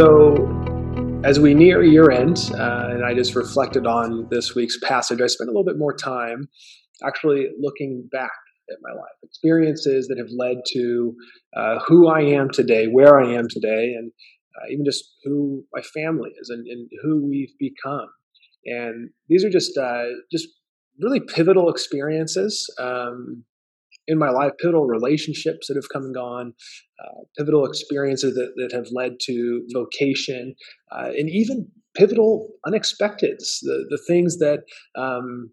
So, 0.00 1.20
as 1.24 1.38
we 1.38 1.52
near 1.52 1.82
year 1.82 2.10
end, 2.10 2.50
uh, 2.54 2.88
and 2.90 3.04
I 3.04 3.12
just 3.12 3.34
reflected 3.34 3.86
on 3.86 4.26
this 4.30 4.54
week's 4.54 4.78
passage, 4.78 5.20
I 5.20 5.26
spent 5.26 5.48
a 5.48 5.52
little 5.52 5.62
bit 5.62 5.76
more 5.76 5.94
time 5.94 6.48
actually 7.06 7.48
looking 7.60 8.08
back 8.10 8.30
at 8.70 8.78
my 8.80 8.92
life, 8.92 9.12
experiences 9.22 10.08
that 10.08 10.16
have 10.16 10.30
led 10.34 10.62
to 10.72 11.14
uh, 11.54 11.80
who 11.86 12.08
I 12.08 12.22
am 12.22 12.48
today, 12.48 12.86
where 12.86 13.20
I 13.20 13.30
am 13.34 13.46
today, 13.50 13.92
and 13.92 14.10
uh, 14.56 14.72
even 14.72 14.86
just 14.86 15.04
who 15.24 15.66
my 15.74 15.82
family 15.82 16.30
is 16.40 16.48
and, 16.48 16.66
and, 16.66 16.88
who 17.02 17.28
we've 17.28 17.52
become. 17.58 18.08
And 18.64 19.10
these 19.28 19.44
are 19.44 19.50
just 19.50 19.76
uh, 19.76 20.04
just 20.32 20.48
really 20.98 21.20
pivotal 21.20 21.68
experiences. 21.68 22.74
Um, 22.78 23.44
in 24.10 24.18
my 24.18 24.30
life, 24.30 24.52
pivotal 24.58 24.86
relationships 24.86 25.68
that 25.68 25.76
have 25.76 25.88
come 25.92 26.02
and 26.02 26.14
gone, 26.14 26.52
uh, 27.02 27.20
pivotal 27.38 27.64
experiences 27.64 28.34
that, 28.34 28.52
that 28.56 28.76
have 28.76 28.88
led 28.92 29.12
to 29.20 29.62
vocation, 29.72 30.54
uh, 30.92 31.10
and 31.16 31.30
even 31.30 31.68
pivotal 31.94 32.48
unexpecteds, 32.66 33.60
the, 33.62 33.86
the 33.88 34.00
things 34.08 34.38
that 34.38 34.64
um, 34.98 35.50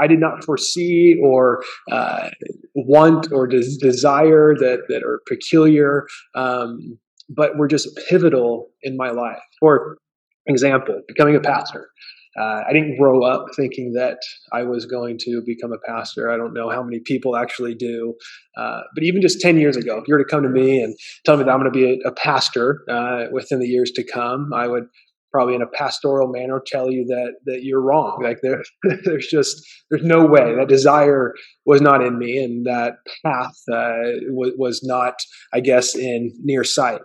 I 0.00 0.06
did 0.06 0.18
not 0.18 0.44
foresee 0.44 1.20
or 1.22 1.62
uh, 1.90 2.30
want 2.74 3.30
or 3.32 3.46
des- 3.46 3.76
desire 3.78 4.54
that, 4.56 4.84
that 4.88 5.02
are 5.02 5.20
peculiar, 5.28 6.06
um, 6.34 6.98
but 7.28 7.58
were 7.58 7.68
just 7.68 7.88
pivotal 8.08 8.70
in 8.82 8.96
my 8.96 9.10
life. 9.10 9.42
For 9.60 9.98
example, 10.46 11.02
becoming 11.06 11.36
a 11.36 11.40
pastor. 11.40 11.90
Uh, 12.40 12.62
I 12.66 12.72
didn't 12.72 12.96
grow 12.96 13.22
up 13.22 13.46
thinking 13.54 13.92
that 13.94 14.18
I 14.52 14.62
was 14.62 14.86
going 14.86 15.18
to 15.20 15.42
become 15.44 15.72
a 15.72 15.78
pastor. 15.86 16.30
I 16.30 16.36
don't 16.36 16.54
know 16.54 16.70
how 16.70 16.82
many 16.82 17.00
people 17.00 17.36
actually 17.36 17.74
do. 17.74 18.14
Uh, 18.56 18.80
but 18.94 19.04
even 19.04 19.20
just 19.20 19.40
10 19.40 19.58
years 19.58 19.76
ago, 19.76 19.98
if 19.98 20.08
you 20.08 20.14
were 20.14 20.24
to 20.24 20.30
come 20.30 20.42
to 20.42 20.48
me 20.48 20.80
and 20.80 20.96
tell 21.26 21.36
me 21.36 21.44
that 21.44 21.50
I'm 21.50 21.60
going 21.60 21.72
to 21.72 21.78
be 21.78 22.00
a, 22.02 22.08
a 22.08 22.12
pastor 22.12 22.82
uh, 22.88 23.24
within 23.32 23.58
the 23.58 23.68
years 23.68 23.90
to 23.92 24.04
come, 24.04 24.52
I 24.54 24.68
would 24.68 24.84
probably 25.32 25.54
in 25.54 25.62
a 25.62 25.66
pastoral 25.66 26.28
manner 26.28 26.60
tell 26.66 26.90
you 26.90 27.04
that 27.04 27.34
that 27.44 27.60
you're 27.62 27.80
wrong 27.80 28.20
like 28.20 28.38
there 28.42 28.64
there's 29.04 29.28
just 29.28 29.62
there's 29.88 30.02
no 30.02 30.26
way 30.26 30.56
that 30.56 30.66
desire 30.66 31.34
was 31.66 31.80
not 31.80 32.02
in 32.02 32.18
me 32.18 32.36
and 32.42 32.66
that 32.66 32.94
path 33.24 33.54
uh, 33.72 34.18
was, 34.30 34.50
was 34.58 34.80
not 34.82 35.14
i 35.54 35.60
guess 35.60 35.94
in 35.94 36.32
near 36.42 36.64
sight 36.64 37.00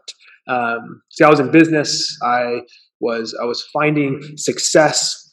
um, 0.48 1.04
see 1.12 1.24
i 1.24 1.30
was 1.30 1.40
in 1.40 1.52
business 1.52 2.18
i 2.24 2.62
was 3.00 3.36
I 3.42 3.46
was 3.46 3.64
finding 3.74 4.22
success 4.38 5.25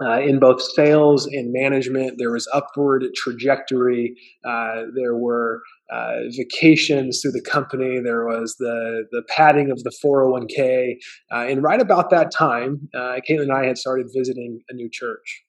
uh, 0.00 0.20
in 0.20 0.38
both 0.38 0.62
sales 0.62 1.26
and 1.26 1.52
management. 1.52 2.16
There 2.18 2.32
was 2.32 2.48
upward 2.52 3.04
trajectory. 3.14 4.14
Uh, 4.44 4.84
there 4.94 5.16
were 5.16 5.62
uh, 5.90 6.20
vacations 6.36 7.20
through 7.20 7.32
the 7.32 7.42
company. 7.42 8.00
There 8.00 8.24
was 8.24 8.56
the 8.58 9.04
the 9.10 9.22
padding 9.28 9.70
of 9.70 9.82
the 9.82 9.92
401k. 10.02 10.94
Uh, 11.30 11.46
and 11.48 11.62
right 11.62 11.80
about 11.80 12.10
that 12.10 12.30
time, 12.30 12.88
uh, 12.94 13.20
Caitlin 13.28 13.42
and 13.42 13.52
I 13.52 13.66
had 13.66 13.76
started 13.78 14.06
visiting 14.14 14.60
a 14.70 14.74
new 14.74 14.88
church. 14.90 15.42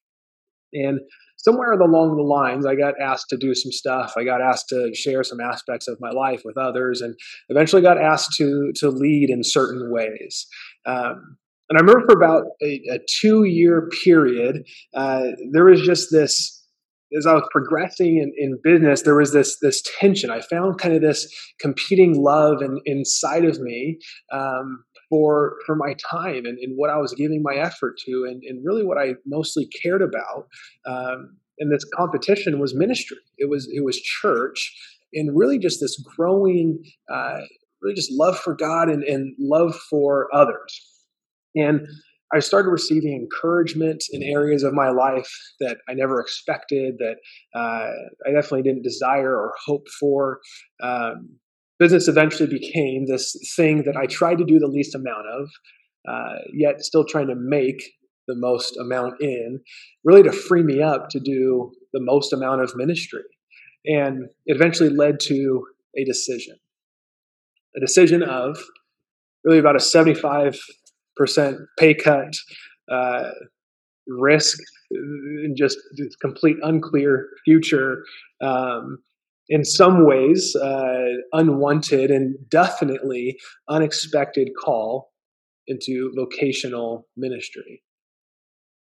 And 0.74 1.00
somewhere 1.38 1.72
along 1.74 2.18
the 2.18 2.24
lines, 2.24 2.66
I 2.66 2.76
got 2.76 3.00
asked 3.00 3.30
to 3.30 3.38
do 3.38 3.54
some 3.54 3.72
stuff. 3.72 4.14
I 4.18 4.24
got 4.24 4.42
asked 4.42 4.70
to 4.70 4.94
share 4.94 5.24
some 5.24 5.40
aspects 5.40 5.88
of 5.88 5.98
my 6.02 6.10
life 6.10 6.42
with 6.44 6.58
others, 6.58 7.02
and 7.02 7.16
eventually 7.50 7.82
got 7.82 7.98
asked 7.98 8.34
to 8.38 8.72
to 8.76 8.90
lead 8.90 9.30
in 9.30 9.44
certain 9.44 9.92
ways. 9.92 10.48
Um, 10.86 11.38
and 11.74 11.80
I 11.80 11.92
remember 11.92 12.06
for 12.06 12.16
about 12.16 12.44
a, 12.62 12.82
a 12.92 13.00
two 13.20 13.46
year 13.46 13.90
period, 14.04 14.64
uh, 14.94 15.24
there 15.52 15.66
was 15.66 15.82
just 15.82 16.10
this 16.12 16.64
as 17.18 17.26
I 17.26 17.34
was 17.34 17.48
progressing 17.52 18.18
in, 18.18 18.32
in, 18.38 18.60
business, 18.64 19.02
there 19.02 19.16
was 19.16 19.34
this 19.34 19.58
this 19.60 19.82
tension. 20.00 20.30
I 20.30 20.42
found 20.42 20.78
kind 20.78 20.94
of 20.94 21.02
this 21.02 21.28
competing 21.60 22.22
love 22.22 22.62
in, 22.62 22.80
inside 22.86 23.44
of 23.44 23.60
me 23.60 23.98
um, 24.32 24.84
for 25.10 25.56
for 25.66 25.76
my 25.76 25.96
time 26.12 26.46
and, 26.46 26.60
and, 26.60 26.74
what 26.76 26.92
I 26.92 26.98
was 26.98 27.16
giving 27.16 27.42
my 27.42 27.56
effort 27.56 27.96
to, 28.06 28.28
and, 28.30 28.44
and 28.44 28.64
really 28.64 28.84
what 28.84 29.00
I 29.00 29.14
mostly 29.26 29.68
cared 29.82 30.04
about. 30.04 30.48
Um, 30.86 31.38
and 31.58 31.72
this 31.74 31.86
competition 31.96 32.60
was 32.60 32.76
ministry. 32.76 33.18
It 33.40 33.50
was 33.50 33.68
it 33.74 33.84
was 33.84 34.00
church, 34.00 34.76
and 35.12 35.36
really 35.36 35.58
just 35.58 35.80
this 35.82 36.00
growing, 36.16 36.84
uh, 37.12 37.40
really 37.82 37.96
just 37.96 38.12
love 38.12 38.38
for 38.38 38.56
God 38.56 38.90
and, 38.90 39.04
and 39.04 39.36
love 39.40 39.76
for 39.90 40.30
others. 40.36 40.93
And 41.56 41.88
I 42.34 42.40
started 42.40 42.70
receiving 42.70 43.14
encouragement 43.14 44.04
in 44.12 44.24
areas 44.24 44.64
of 44.64 44.74
my 44.74 44.90
life 44.90 45.32
that 45.60 45.78
I 45.88 45.94
never 45.94 46.20
expected, 46.20 46.96
that 46.98 47.18
uh, 47.56 47.92
I 48.28 48.32
definitely 48.34 48.64
didn't 48.64 48.84
desire 48.84 49.36
or 49.36 49.54
hope 49.66 49.88
for. 50.00 50.40
Um, 50.82 51.38
business 51.78 52.08
eventually 52.08 52.50
became 52.50 53.06
this 53.06 53.36
thing 53.56 53.84
that 53.84 53.96
I 53.96 54.08
tried 54.08 54.40
to 54.40 54.46
do 54.46 54.58
the 54.58 54.68
least 54.68 54.96
amount 54.96 55.28
of, 55.28 55.50
uh, 56.08 56.40
yet 56.54 56.82
still 56.82 57.06
trying 57.06 57.28
to 57.28 57.36
make 57.36 57.84
the 58.28 58.36
most 58.36 58.78
amount 58.78 59.16
in, 59.22 59.60
really 60.04 60.24
to 60.24 60.32
free 60.32 60.64
me 60.64 60.82
up 60.82 61.10
to 61.10 61.20
do 61.20 61.72
the 61.92 62.02
most 62.02 62.34
amount 62.34 62.62
of 62.62 62.76
ministry. 62.76 63.24
And 63.86 64.26
it 64.46 64.56
eventually 64.56 64.90
led 64.90 65.20
to 65.22 65.66
a 65.96 66.04
decision 66.04 66.56
a 67.76 67.80
decision 67.80 68.24
of 68.24 68.64
really 69.44 69.60
about 69.60 69.76
a 69.76 69.80
75 69.80 70.60
percent 71.16 71.58
pay 71.78 71.94
cut, 71.94 72.34
uh, 72.92 73.30
risk, 74.08 74.58
and 74.92 75.56
just 75.58 75.78
complete 76.22 76.58
unclear 76.62 77.28
future. 77.46 78.04
Um, 78.42 79.00
in 79.50 79.66
some 79.66 80.06
ways, 80.06 80.56
uh, 80.56 81.06
unwanted 81.34 82.12
and 82.12 82.36
definitely 82.50 83.38
unexpected 83.70 84.50
call 84.64 85.12
into 85.68 86.12
vocational 86.16 87.08
ministry. 87.18 87.84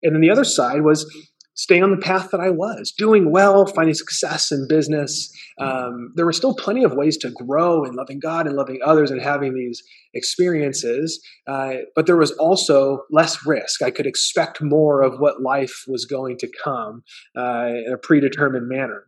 And 0.03 0.15
then 0.15 0.21
the 0.21 0.29
other 0.31 0.43
side 0.43 0.81
was 0.81 1.05
stay 1.59 1.81
on 1.81 1.91
the 1.91 1.97
path 1.97 2.29
that 2.31 2.39
I 2.39 2.49
was, 2.49 2.93
doing 2.97 3.31
well, 3.31 3.65
finding 3.65 3.93
success 3.93 4.49
in 4.49 4.65
business. 4.69 5.29
Um, 5.59 6.13
there 6.15 6.25
were 6.25 6.31
still 6.31 6.55
plenty 6.55 6.85
of 6.85 6.93
ways 6.93 7.17
to 7.17 7.31
grow 7.31 7.83
in 7.83 7.95
loving 7.95 8.21
God 8.21 8.47
and 8.47 8.55
loving 8.55 8.79
others 8.85 9.11
and 9.11 9.21
having 9.21 9.53
these 9.53 9.83
experiences, 10.13 11.21
uh, 11.47 11.73
but 11.97 12.05
there 12.05 12.15
was 12.15 12.31
also 12.31 13.03
less 13.11 13.45
risk. 13.45 13.81
I 13.81 13.91
could 13.91 14.07
expect 14.07 14.61
more 14.61 15.01
of 15.01 15.19
what 15.19 15.41
life 15.41 15.83
was 15.85 16.05
going 16.05 16.37
to 16.37 16.49
come 16.63 17.03
uh, 17.37 17.67
in 17.85 17.91
a 17.93 17.97
predetermined 17.97 18.69
manner. 18.69 19.03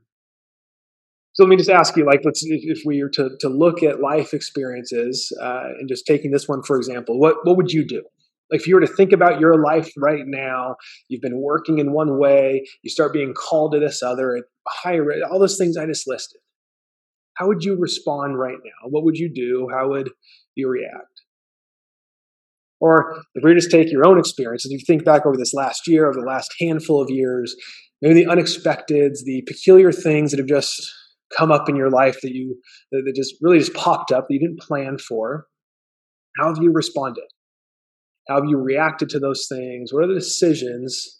So 1.31 1.43
let 1.45 1.49
me 1.49 1.55
just 1.55 1.69
ask 1.69 1.95
you, 1.95 2.05
like, 2.05 2.19
let's 2.25 2.43
if, 2.43 2.81
we 2.85 3.01
were 3.01 3.09
to 3.11 3.29
to 3.39 3.47
look 3.47 3.81
at 3.81 4.01
life 4.01 4.33
experiences 4.33 5.31
uh, 5.41 5.69
and 5.79 5.87
just 5.87 6.05
taking 6.05 6.31
this 6.31 6.49
one 6.49 6.63
for 6.63 6.75
example, 6.75 7.17
what 7.17 7.37
what 7.45 7.55
would 7.55 7.71
you 7.71 7.87
do? 7.87 8.03
Like 8.51 8.61
if 8.61 8.67
you 8.67 8.75
were 8.75 8.81
to 8.81 8.87
think 8.87 9.13
about 9.13 9.39
your 9.39 9.61
life 9.61 9.91
right 9.97 10.23
now, 10.25 10.75
you've 11.07 11.21
been 11.21 11.39
working 11.39 11.79
in 11.79 11.93
one 11.93 12.19
way, 12.19 12.67
you 12.83 12.89
start 12.89 13.13
being 13.13 13.33
called 13.33 13.73
to 13.73 13.79
this 13.79 14.03
other, 14.03 14.43
higher 14.67 15.05
all 15.31 15.39
those 15.39 15.57
things 15.57 15.77
I 15.77 15.85
just 15.85 16.07
listed. 16.07 16.41
How 17.35 17.47
would 17.47 17.63
you 17.63 17.77
respond 17.79 18.37
right 18.37 18.57
now? 18.63 18.89
What 18.89 19.05
would 19.05 19.17
you 19.17 19.31
do? 19.33 19.69
How 19.73 19.89
would 19.89 20.09
you 20.55 20.69
react? 20.69 21.21
Or 22.81 23.23
if 23.35 23.43
we 23.43 23.53
just 23.53 23.71
take 23.71 23.91
your 23.91 24.05
own 24.05 24.19
experience, 24.19 24.65
experiences, 24.65 24.71
you 24.71 24.79
think 24.85 25.05
back 25.05 25.25
over 25.25 25.37
this 25.37 25.53
last 25.53 25.87
year, 25.87 26.09
over 26.09 26.19
the 26.19 26.25
last 26.25 26.53
handful 26.59 27.01
of 27.01 27.09
years, 27.09 27.55
maybe 28.01 28.25
the 28.25 28.29
unexpecteds, 28.29 29.19
the 29.23 29.43
peculiar 29.47 29.91
things 29.91 30.31
that 30.31 30.39
have 30.39 30.47
just 30.47 30.91
come 31.37 31.51
up 31.51 31.69
in 31.69 31.75
your 31.75 31.89
life 31.89 32.19
that 32.21 32.33
you 32.33 32.57
that 32.91 33.13
just 33.15 33.35
really 33.41 33.59
just 33.59 33.73
popped 33.73 34.11
up 34.11 34.27
that 34.27 34.33
you 34.33 34.39
didn't 34.39 34.59
plan 34.59 34.97
for. 34.97 35.45
How 36.39 36.47
have 36.47 36.61
you 36.61 36.71
responded? 36.73 37.23
How 38.27 38.35
have 38.35 38.49
you 38.49 38.57
reacted 38.57 39.09
to 39.09 39.19
those 39.19 39.47
things? 39.49 39.91
What 39.91 40.03
are 40.03 40.07
the 40.07 40.13
decisions 40.19 41.19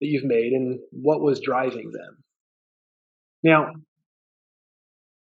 that 0.00 0.08
you've 0.08 0.24
made 0.24 0.52
and 0.52 0.78
what 0.90 1.20
was 1.20 1.40
driving 1.40 1.90
them? 1.92 2.24
Now, 3.42 3.72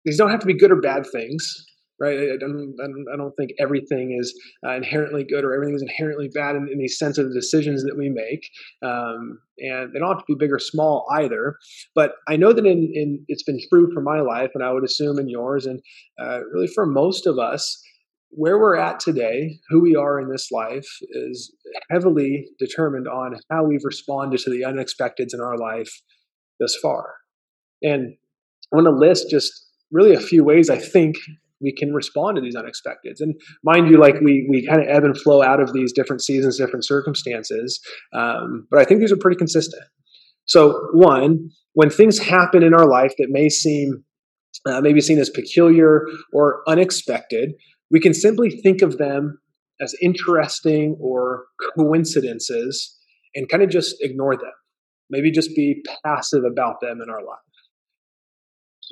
these 0.06 0.18
don't 0.18 0.32
have 0.32 0.40
to 0.40 0.46
be 0.46 0.58
good 0.58 0.72
or 0.72 0.82
bad 0.82 1.06
things, 1.12 1.66
right? 2.00 2.18
I 2.18 2.38
don't, 2.40 2.76
I 3.14 3.18
don't 3.18 3.34
think 3.38 3.52
everything 3.60 4.18
is 4.20 4.34
uh, 4.66 4.74
inherently 4.74 5.24
good 5.24 5.46
or 5.46 5.54
everything 5.54 5.76
is 5.76 5.82
inherently 5.82 6.30
bad 6.34 6.56
in, 6.56 6.68
in 6.72 6.88
sense 6.88 7.18
of 7.18 7.28
the 7.28 7.34
decisions 7.34 7.84
that 7.84 7.98
we 7.98 8.10
make. 8.10 8.50
Um, 8.84 9.40
and 9.60 9.94
they 9.94 10.00
don't 10.00 10.10
have 10.10 10.26
to 10.26 10.36
be 10.36 10.36
big 10.36 10.52
or 10.52 10.60
small 10.60 11.06
either. 11.14 11.58
But 11.96 12.14
I 12.28 12.36
know 12.36 12.54
that 12.54 12.66
in, 12.66 12.92
in 12.94 13.24
it's 13.28 13.44
been 13.44 13.60
true 13.70 13.90
for 13.94 14.02
my 14.02 14.20
life, 14.20 14.52
and 14.56 14.64
I 14.64 14.72
would 14.72 14.84
assume 14.84 15.20
in 15.20 15.30
yours, 15.30 15.66
and 15.66 15.80
uh, 16.22 16.40
really 16.52 16.68
for 16.68 16.86
most 16.86 17.28
of 17.28 17.40
us, 17.40 17.82
where 18.36 18.58
we're 18.58 18.76
at 18.76 19.00
today, 19.00 19.60
who 19.70 19.82
we 19.82 19.96
are 19.96 20.20
in 20.20 20.30
this 20.30 20.52
life, 20.52 20.88
is 21.12 21.54
heavily 21.92 22.48
determined 22.60 23.08
on 23.08 23.36
how 23.52 23.64
we've 23.64 23.84
responded 23.84 24.40
to 24.40 24.50
the 24.50 24.62
unexpecteds 24.62 25.34
in 25.34 25.42
our 25.42 25.58
life 25.58 25.92
thus 26.60 26.76
far. 26.82 27.16
And 27.82 28.16
I 28.72 28.76
want 28.76 28.88
to 28.88 28.92
list 28.92 29.30
just 29.30 29.52
really 29.92 30.14
a 30.14 30.20
few 30.20 30.44
ways 30.44 30.70
I 30.70 30.78
think 30.78 31.16
we 31.62 31.74
can 31.74 31.94
respond 31.94 32.36
to 32.36 32.42
these 32.42 32.56
unexpecteds. 32.56 33.22
And 33.22 33.36
mind 33.64 33.90
you, 33.90 33.98
like 33.98 34.16
we 34.22 34.48
we 34.50 34.66
kind 34.66 34.82
of 34.82 34.88
ebb 34.88 35.04
and 35.04 35.18
flow 35.18 35.42
out 35.42 35.62
of 35.62 35.74
these 35.74 35.94
different 35.94 36.22
seasons, 36.22 36.58
different 36.58 36.86
circumstances. 36.86 37.80
Um, 38.14 38.68
but 38.70 38.80
I 38.80 38.86
think 38.86 39.00
these 39.00 39.12
are 39.12 39.18
pretty 39.18 39.38
consistent. 39.38 39.84
So 40.46 40.90
one, 40.92 41.50
when 41.74 41.90
things 41.90 42.20
happen 42.20 42.64
in 42.64 42.74
our 42.74 42.88
life 42.88 43.14
that 43.18 43.28
may 43.30 43.50
seem 43.50 44.04
uh, 44.66 44.82
maybe 44.82 45.02
seen 45.02 45.20
as 45.20 45.30
peculiar 45.30 46.06
or 46.32 46.64
unexpected, 46.68 47.54
we 47.92 48.00
can 48.00 48.14
simply 48.14 48.50
think 48.50 48.82
of 48.82 48.98
them 48.98 49.40
as 49.82 49.96
interesting 50.02 50.98
or 51.00 51.46
coincidences 51.76 52.98
and 53.36 53.50
kind 53.50 53.64
of 53.64 53.70
just 53.70 53.96
ignore 54.00 54.36
them. 54.36 54.52
Maybe 55.10 55.32
just 55.32 55.56
be 55.56 55.84
passive 56.06 56.44
about 56.44 56.82
them 56.82 57.00
in 57.02 57.10
our 57.10 57.24
life. 57.24 57.40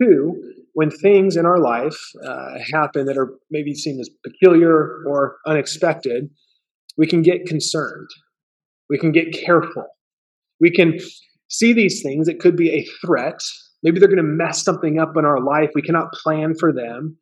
Two, 0.02 0.42
when 0.74 0.90
things 0.90 1.36
in 1.36 1.46
our 1.46 1.60
life 1.60 1.98
uh, 2.24 2.60
happen 2.72 3.06
that 3.06 3.18
are 3.18 3.34
maybe 3.50 3.74
seen 3.74 4.00
as 4.00 4.10
peculiar 4.24 5.04
or 5.08 5.38
unexpected, 5.46 6.30
we 6.98 7.08
can 7.08 7.22
get 7.22 7.46
concerned. 7.46 8.10
We 8.90 8.98
can 8.98 9.12
get 9.12 9.34
careful. 9.34 9.86
We 10.60 10.72
can 10.72 11.00
see 11.50 11.74
these 11.74 12.02
things. 12.02 12.28
It 12.28 12.40
could 12.40 12.56
be 12.56 12.72
a 12.72 12.86
threat. 13.06 13.40
Maybe 13.84 14.00
they're 14.00 14.08
going 14.08 14.18
to 14.18 14.24
mess 14.24 14.64
something 14.64 15.00
up 15.00 15.14
in 15.18 15.26
our 15.26 15.42
life. 15.42 15.72
We 15.76 15.82
cannot 15.82 16.14
plan 16.14 16.54
for 16.60 16.72
them. 16.72 17.18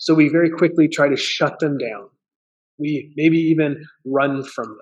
So 0.00 0.14
we 0.14 0.28
very 0.30 0.50
quickly 0.50 0.88
try 0.88 1.08
to 1.08 1.16
shut 1.16 1.58
them 1.60 1.76
down. 1.76 2.08
We 2.78 3.12
maybe 3.16 3.36
even 3.36 3.84
run 4.06 4.42
from 4.42 4.68
them. 4.68 4.78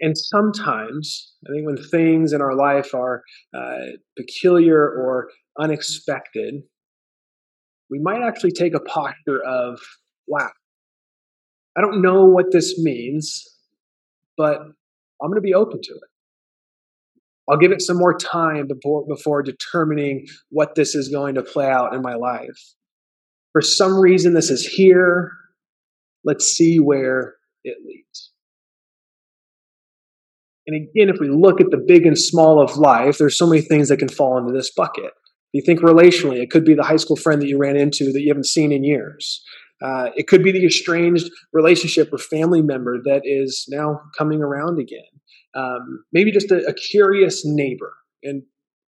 And 0.00 0.16
sometimes, 0.16 1.32
I 1.48 1.52
think 1.52 1.66
when 1.66 1.78
things 1.78 2.34
in 2.34 2.42
our 2.42 2.54
life 2.54 2.94
are 2.94 3.22
uh, 3.56 3.96
peculiar 4.18 4.78
or 4.78 5.30
unexpected, 5.58 6.64
we 7.90 7.98
might 7.98 8.22
actually 8.22 8.52
take 8.52 8.74
a 8.74 8.80
posture 8.80 9.42
of, 9.42 9.80
wow, 10.26 10.50
I 11.78 11.80
don't 11.80 12.02
know 12.02 12.26
what 12.26 12.52
this 12.52 12.78
means, 12.78 13.42
but 14.36 14.58
I'm 14.60 15.30
going 15.30 15.36
to 15.36 15.40
be 15.40 15.54
open 15.54 15.80
to 15.80 15.92
it. 15.92 16.10
I'll 17.48 17.58
give 17.58 17.72
it 17.72 17.80
some 17.80 17.96
more 17.96 18.16
time 18.18 18.66
before, 18.66 19.06
before 19.06 19.42
determining 19.42 20.26
what 20.50 20.74
this 20.74 20.94
is 20.94 21.08
going 21.08 21.36
to 21.36 21.42
play 21.42 21.70
out 21.70 21.94
in 21.94 22.02
my 22.02 22.16
life. 22.16 22.74
For 23.54 23.62
some 23.62 23.98
reason, 23.98 24.34
this 24.34 24.50
is 24.50 24.66
here. 24.66 25.30
Let's 26.24 26.44
see 26.44 26.78
where 26.78 27.36
it 27.62 27.78
leads. 27.86 28.32
And 30.66 30.76
again, 30.76 31.08
if 31.08 31.20
we 31.20 31.28
look 31.28 31.60
at 31.60 31.70
the 31.70 31.76
big 31.76 32.04
and 32.04 32.18
small 32.18 32.60
of 32.60 32.76
life, 32.76 33.18
there's 33.18 33.38
so 33.38 33.46
many 33.46 33.62
things 33.62 33.88
that 33.88 33.98
can 33.98 34.08
fall 34.08 34.38
into 34.38 34.52
this 34.52 34.72
bucket. 34.76 35.12
You 35.52 35.62
think 35.64 35.80
relationally, 35.80 36.42
it 36.42 36.50
could 36.50 36.64
be 36.64 36.74
the 36.74 36.82
high 36.82 36.96
school 36.96 37.16
friend 37.16 37.40
that 37.40 37.46
you 37.46 37.56
ran 37.56 37.76
into 37.76 38.12
that 38.12 38.22
you 38.22 38.28
haven't 38.28 38.46
seen 38.46 38.72
in 38.72 38.82
years. 38.82 39.40
Uh, 39.80 40.08
it 40.16 40.26
could 40.26 40.42
be 40.42 40.50
the 40.50 40.66
estranged 40.66 41.30
relationship 41.52 42.12
or 42.12 42.18
family 42.18 42.60
member 42.60 42.98
that 43.04 43.22
is 43.24 43.66
now 43.68 44.00
coming 44.18 44.42
around 44.42 44.80
again. 44.80 45.02
Um, 45.54 46.04
maybe 46.12 46.32
just 46.32 46.50
a, 46.50 46.66
a 46.66 46.72
curious 46.72 47.42
neighbor. 47.44 47.92
And 48.24 48.42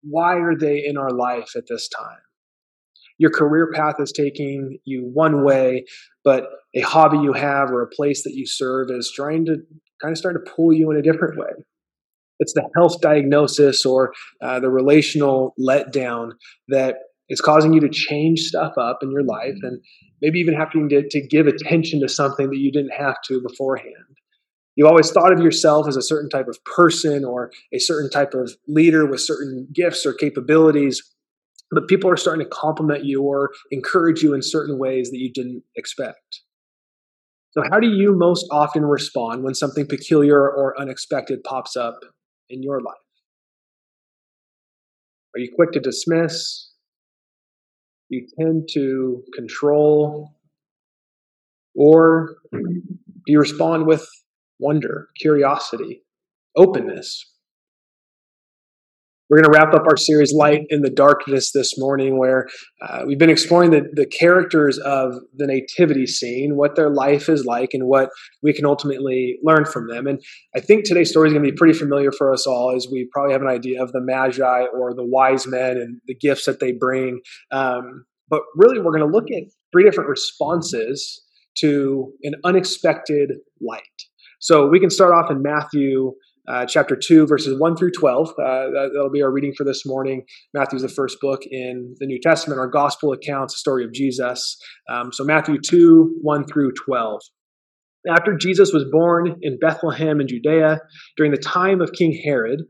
why 0.03 0.35
are 0.35 0.55
they 0.55 0.85
in 0.85 0.97
our 0.97 1.09
life 1.09 1.55
at 1.55 1.63
this 1.67 1.87
time? 1.87 2.19
Your 3.21 3.29
career 3.29 3.69
path 3.71 3.97
is 3.99 4.11
taking 4.11 4.79
you 4.83 5.07
one 5.13 5.43
way, 5.43 5.85
but 6.23 6.45
a 6.75 6.81
hobby 6.81 7.19
you 7.19 7.33
have 7.33 7.69
or 7.69 7.83
a 7.83 7.87
place 7.87 8.23
that 8.23 8.33
you 8.33 8.47
serve 8.47 8.89
is 8.89 9.11
trying 9.15 9.45
to 9.45 9.57
kind 10.01 10.11
of 10.11 10.17
start 10.17 10.43
to 10.43 10.51
pull 10.51 10.73
you 10.73 10.89
in 10.89 10.97
a 10.97 11.03
different 11.03 11.37
way. 11.37 11.51
It's 12.39 12.53
the 12.53 12.67
health 12.75 12.99
diagnosis 12.99 13.85
or 13.85 14.11
uh, 14.41 14.59
the 14.59 14.71
relational 14.71 15.53
letdown 15.59 16.31
that 16.69 16.95
is 17.29 17.41
causing 17.41 17.73
you 17.73 17.79
to 17.81 17.89
change 17.89 18.39
stuff 18.39 18.73
up 18.79 19.03
in 19.03 19.11
your 19.11 19.23
life 19.23 19.57
and 19.61 19.79
maybe 20.23 20.39
even 20.39 20.55
having 20.55 20.89
to, 20.89 21.07
to 21.07 21.27
give 21.27 21.45
attention 21.45 22.01
to 22.01 22.09
something 22.09 22.49
that 22.49 22.57
you 22.57 22.71
didn't 22.71 22.93
have 22.97 23.17
to 23.27 23.39
beforehand. 23.47 24.17
You 24.75 24.87
always 24.87 25.11
thought 25.11 25.31
of 25.31 25.41
yourself 25.41 25.87
as 25.87 25.95
a 25.95 26.01
certain 26.01 26.31
type 26.31 26.47
of 26.47 26.57
person 26.65 27.23
or 27.23 27.51
a 27.71 27.77
certain 27.77 28.09
type 28.09 28.33
of 28.33 28.51
leader 28.67 29.05
with 29.05 29.21
certain 29.21 29.67
gifts 29.71 30.07
or 30.07 30.13
capabilities, 30.15 31.03
but 31.71 31.87
people 31.87 32.09
are 32.09 32.17
starting 32.17 32.45
to 32.45 32.49
compliment 32.49 33.05
you 33.05 33.21
or 33.21 33.51
encourage 33.71 34.21
you 34.21 34.33
in 34.33 34.41
certain 34.41 34.77
ways 34.77 35.09
that 35.11 35.17
you 35.17 35.31
didn't 35.31 35.63
expect. 35.75 36.41
So, 37.51 37.63
how 37.69 37.79
do 37.79 37.87
you 37.87 38.15
most 38.15 38.45
often 38.51 38.85
respond 38.85 39.43
when 39.43 39.53
something 39.53 39.85
peculiar 39.85 40.39
or 40.39 40.79
unexpected 40.79 41.43
pops 41.43 41.75
up 41.75 41.99
in 42.49 42.63
your 42.63 42.81
life? 42.81 42.95
Are 45.35 45.39
you 45.39 45.51
quick 45.55 45.71
to 45.73 45.79
dismiss? 45.79 46.69
You 48.09 48.27
tend 48.39 48.69
to 48.73 49.23
control? 49.33 50.29
Or 51.75 52.35
do 52.51 52.61
you 53.27 53.39
respond 53.39 53.87
with 53.87 54.05
wonder, 54.59 55.07
curiosity, 55.17 56.03
openness? 56.57 57.30
We're 59.31 59.41
going 59.41 59.53
to 59.53 59.57
wrap 59.57 59.73
up 59.73 59.87
our 59.87 59.95
series 59.95 60.33
Light 60.33 60.65
in 60.67 60.81
the 60.81 60.89
Darkness 60.89 61.53
this 61.53 61.77
morning, 61.77 62.19
where 62.19 62.47
uh, 62.81 63.03
we've 63.07 63.17
been 63.17 63.29
exploring 63.29 63.71
the, 63.71 63.83
the 63.93 64.05
characters 64.05 64.77
of 64.79 65.13
the 65.37 65.47
nativity 65.47 66.05
scene, 66.05 66.57
what 66.57 66.75
their 66.75 66.89
life 66.89 67.29
is 67.29 67.45
like, 67.45 67.69
and 67.71 67.87
what 67.87 68.09
we 68.43 68.51
can 68.51 68.65
ultimately 68.65 69.37
learn 69.41 69.63
from 69.63 69.87
them. 69.87 70.05
And 70.05 70.19
I 70.53 70.59
think 70.59 70.83
today's 70.83 71.11
story 71.11 71.29
is 71.29 71.33
going 71.33 71.45
to 71.45 71.49
be 71.49 71.55
pretty 71.55 71.79
familiar 71.79 72.11
for 72.11 72.33
us 72.33 72.45
all, 72.45 72.75
as 72.75 72.89
we 72.91 73.07
probably 73.13 73.31
have 73.31 73.41
an 73.41 73.47
idea 73.47 73.81
of 73.81 73.93
the 73.93 74.01
Magi 74.01 74.65
or 74.77 74.93
the 74.93 75.05
wise 75.05 75.47
men 75.47 75.77
and 75.77 76.01
the 76.07 76.15
gifts 76.15 76.43
that 76.43 76.59
they 76.59 76.73
bring. 76.73 77.21
Um, 77.53 78.03
but 78.29 78.41
really, 78.57 78.79
we're 78.79 78.91
going 78.91 79.09
to 79.09 79.17
look 79.17 79.31
at 79.31 79.43
three 79.71 79.85
different 79.85 80.09
responses 80.09 81.23
to 81.59 82.11
an 82.23 82.33
unexpected 82.43 83.31
light. 83.61 83.79
So 84.39 84.67
we 84.67 84.81
can 84.81 84.89
start 84.89 85.13
off 85.13 85.31
in 85.31 85.41
Matthew 85.41 86.15
uh, 86.47 86.65
chapter 86.65 86.95
2, 86.95 87.27
verses 87.27 87.59
1 87.59 87.75
through 87.75 87.91
12. 87.91 88.29
Uh, 88.29 88.33
that, 88.35 88.89
will 88.93 89.09
be 89.09 89.21
our 89.21 89.31
reading 89.31 89.53
for 89.55 89.63
this 89.63 89.85
morning. 89.85 90.23
Matthew's 90.53 90.81
the 90.81 90.89
first 90.89 91.17
book 91.21 91.41
in 91.49 91.95
the 91.99 92.07
New 92.07 92.19
Testament, 92.19 92.59
our 92.59 92.67
gospel 92.67 93.13
accounts, 93.13 93.53
the 93.53 93.59
story 93.59 93.83
of 93.83 93.93
Jesus. 93.93 94.57
Um, 94.89 95.11
so 95.11 95.23
Matthew 95.23 95.59
2, 95.59 96.19
1 96.21 96.45
through 96.47 96.73
12. 96.85 97.21
After 98.09 98.35
Jesus 98.35 98.73
was 98.73 98.85
born 98.91 99.35
in 99.41 99.59
Bethlehem 99.59 100.19
in 100.19 100.27
Judea 100.27 100.79
during 101.17 101.31
the 101.31 101.37
time 101.37 101.81
of 101.81 101.93
King 101.93 102.19
Herod, 102.23 102.61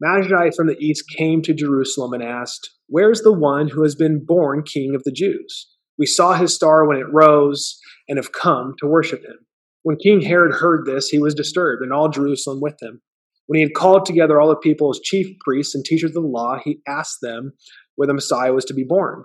Magi 0.00 0.50
from 0.56 0.68
the 0.68 0.78
east 0.78 1.04
came 1.16 1.42
to 1.42 1.52
Jerusalem 1.52 2.12
and 2.12 2.22
asked, 2.22 2.70
Where 2.86 3.10
is 3.10 3.22
the 3.22 3.32
one 3.32 3.68
who 3.68 3.82
has 3.82 3.94
been 3.94 4.24
born 4.24 4.62
king 4.62 4.94
of 4.94 5.02
the 5.04 5.12
Jews? 5.12 5.68
We 5.98 6.06
saw 6.06 6.34
his 6.34 6.54
star 6.54 6.86
when 6.86 6.96
it 6.96 7.12
rose 7.12 7.78
and 8.08 8.16
have 8.16 8.32
come 8.32 8.74
to 8.78 8.86
worship 8.86 9.22
him. 9.22 9.36
When 9.82 9.96
King 9.96 10.20
Herod 10.20 10.54
heard 10.54 10.84
this, 10.84 11.08
he 11.08 11.18
was 11.18 11.34
disturbed, 11.34 11.82
and 11.82 11.92
all 11.92 12.08
Jerusalem 12.08 12.60
with 12.60 12.80
him. 12.82 13.00
When 13.46 13.56
he 13.56 13.62
had 13.62 13.74
called 13.74 14.04
together 14.04 14.40
all 14.40 14.48
the 14.48 14.56
people 14.56 14.90
as 14.90 15.00
chief 15.02 15.38
priests 15.40 15.74
and 15.74 15.84
teachers 15.84 16.10
of 16.10 16.22
the 16.22 16.28
law, 16.28 16.58
he 16.62 16.80
asked 16.86 17.18
them 17.22 17.52
where 17.96 18.06
the 18.06 18.14
Messiah 18.14 18.52
was 18.52 18.64
to 18.66 18.74
be 18.74 18.84
born. 18.84 19.24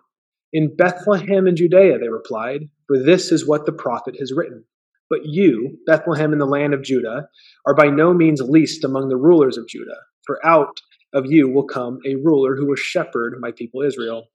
In 0.54 0.76
Bethlehem 0.76 1.48
in 1.48 1.56
Judea, 1.56 2.00
they 2.00 2.08
replied, 2.08 2.70
for 2.88 2.98
this 2.98 3.32
is 3.32 3.48
what 3.48 3.66
the 3.66 3.74
prophet 3.74 4.16
has 4.20 4.32
written. 4.34 4.64
But 5.10 5.26
you, 5.26 5.78
Bethlehem 5.86 6.34
in 6.34 6.40
the 6.40 6.46
land 6.46 6.74
of 6.74 6.84
Judah, 6.84 7.28
are 7.68 7.76
by 7.76 7.88
no 7.88 8.14
means 8.14 8.42
least 8.42 8.84
among 8.84 9.10
the 9.10 9.18
rulers 9.18 9.58
of 9.58 9.68
Judah, 9.68 10.00
for 10.26 10.44
out 10.46 10.80
of 11.14 11.26
you 11.28 11.50
will 11.50 11.68
come 11.68 12.00
a 12.06 12.16
ruler 12.16 12.56
who 12.56 12.68
will 12.68 12.76
shepherd 12.76 13.36
my 13.40 13.52
people 13.52 13.82
Israel. 13.82 14.30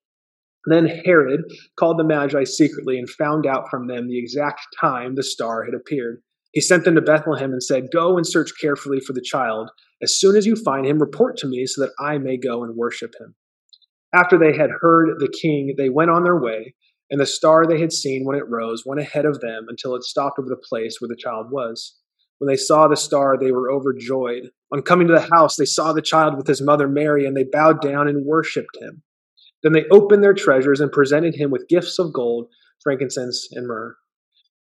Then 0.67 0.87
Herod 1.05 1.41
called 1.77 1.99
the 1.99 2.05
Magi 2.05 2.45
secretly 2.45 2.99
and 2.99 3.09
found 3.09 3.47
out 3.47 3.71
from 3.71 3.87
them 3.87 4.09
the 4.09 4.19
exact 4.19 4.61
time 4.81 5.15
the 5.15 5.23
star 5.23 5.65
had 5.65 5.75
appeared. 5.75 6.23
He 6.53 6.61
sent 6.61 6.85
them 6.85 6.97
to 6.97 7.01
Bethlehem 7.01 7.53
and 7.53 7.63
said, 7.63 7.93
Go 7.93 8.17
and 8.17 8.27
search 8.27 8.53
carefully 8.61 9.01
for 9.01 9.13
the 9.13 9.23
child. 9.23 9.71
As 10.03 10.19
soon 10.19 10.37
as 10.37 10.47
you 10.47 10.57
find 10.57 10.87
him, 10.87 10.99
report 10.99 11.37
to 11.39 11.47
me 11.47 11.67
so 11.67 11.83
that 11.83 11.93
I 11.99 12.19
may 12.19 12.37
go 12.37 12.65
and 12.65 12.77
worship 12.77 13.15
him. 13.21 13.35
After 14.13 14.37
they 14.37 14.57
had 14.57 14.71
heard 14.81 15.21
the 15.21 15.33
king, 15.41 15.75
they 15.79 15.89
went 15.89 16.11
on 16.11 16.25
their 16.25 16.39
way, 16.39 16.75
and 17.11 17.21
the 17.21 17.27
star 17.27 17.67
they 17.67 17.81
had 17.81 17.93
seen 17.93 18.25
when 18.25 18.37
it 18.37 18.49
rose 18.49 18.85
went 18.85 19.01
ahead 19.01 19.25
of 19.25 19.41
them 19.41 19.67
until 19.69 19.95
it 19.95 20.03
stopped 20.03 20.39
over 20.39 20.49
the 20.49 20.57
place 20.57 21.01
where 21.01 21.09
the 21.09 21.17
child 21.17 21.51
was. 21.51 21.97
When 22.39 22.49
they 22.49 22.57
saw 22.57 22.89
the 22.89 22.97
star, 22.97 23.37
they 23.39 23.53
were 23.53 23.71
overjoyed. 23.71 24.51
On 24.73 24.83
coming 24.83 25.07
to 25.07 25.15
the 25.15 25.29
house, 25.33 25.57
they 25.57 25.65
saw 25.65 25.93
the 25.93 26.03
child 26.03 26.37
with 26.37 26.47
his 26.47 26.63
mother 26.63 26.89
Mary, 26.89 27.27
and 27.27 27.37
they 27.37 27.45
bowed 27.45 27.81
down 27.81 28.09
and 28.09 28.27
worshipped 28.27 28.77
him. 28.81 29.03
Then 29.63 29.73
they 29.73 29.85
opened 29.91 30.23
their 30.23 30.35
treasures 30.35 30.81
and 30.81 30.91
presented 30.91 31.35
him 31.35 31.51
with 31.51 31.69
gifts 31.69 31.99
of 31.99 32.13
gold, 32.13 32.49
frankincense, 32.83 33.49
and 33.53 33.67
myrrh. 33.67 33.97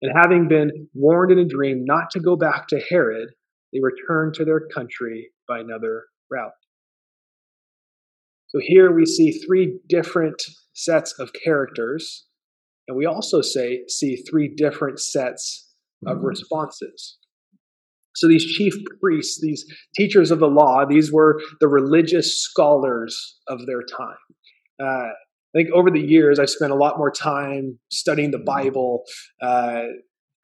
And 0.03 0.13
having 0.17 0.49
been 0.49 0.89
warned 0.95 1.33
in 1.33 1.39
a 1.39 1.45
dream 1.45 1.85
not 1.85 2.11
to 2.11 2.21
go 2.21 2.37
back 2.37 2.69
to 2.69 2.81
Herod, 2.91 3.31
they 3.73 3.81
returned 3.81 4.35
to 4.35 4.45
their 4.45 4.61
country 4.61 5.31
by 5.49 5.59
another 5.59 6.05
route. 6.31 6.53
So 8.49 8.61
here 8.63 8.93
we 8.95 9.05
see 9.05 9.33
three 9.33 9.81
different 9.89 10.41
sets 10.75 11.19
of 11.19 11.33
characters, 11.33 12.27
and 12.87 12.97
we 12.97 13.07
also 13.07 13.41
say 13.41 13.85
see 13.89 14.17
three 14.17 14.53
different 14.55 15.01
sets 15.01 15.73
of 16.07 16.19
mm-hmm. 16.19 16.27
responses. 16.27 17.19
So 18.15 18.29
these 18.29 18.45
chief 18.45 18.75
priests, 19.01 19.41
these 19.41 19.65
teachers 19.97 20.31
of 20.31 20.39
the 20.39 20.47
law, 20.47 20.85
these 20.89 21.13
were 21.13 21.41
the 21.61 21.67
religious 21.67 22.41
scholars 22.41 23.41
of 23.49 23.67
their 23.67 23.83
time. 23.83 24.17
Uh, 24.85 25.09
I 25.55 25.59
think 25.59 25.71
over 25.73 25.91
the 25.91 26.01
years, 26.01 26.39
I've 26.39 26.51
spent 26.51 26.73
a 26.73 26.77
lot 26.77 26.99
more 26.99 27.11
time 27.11 27.79
studying 27.91 28.33
the 28.33 28.43
Bible, 28.45 29.05
uh, 29.41 29.83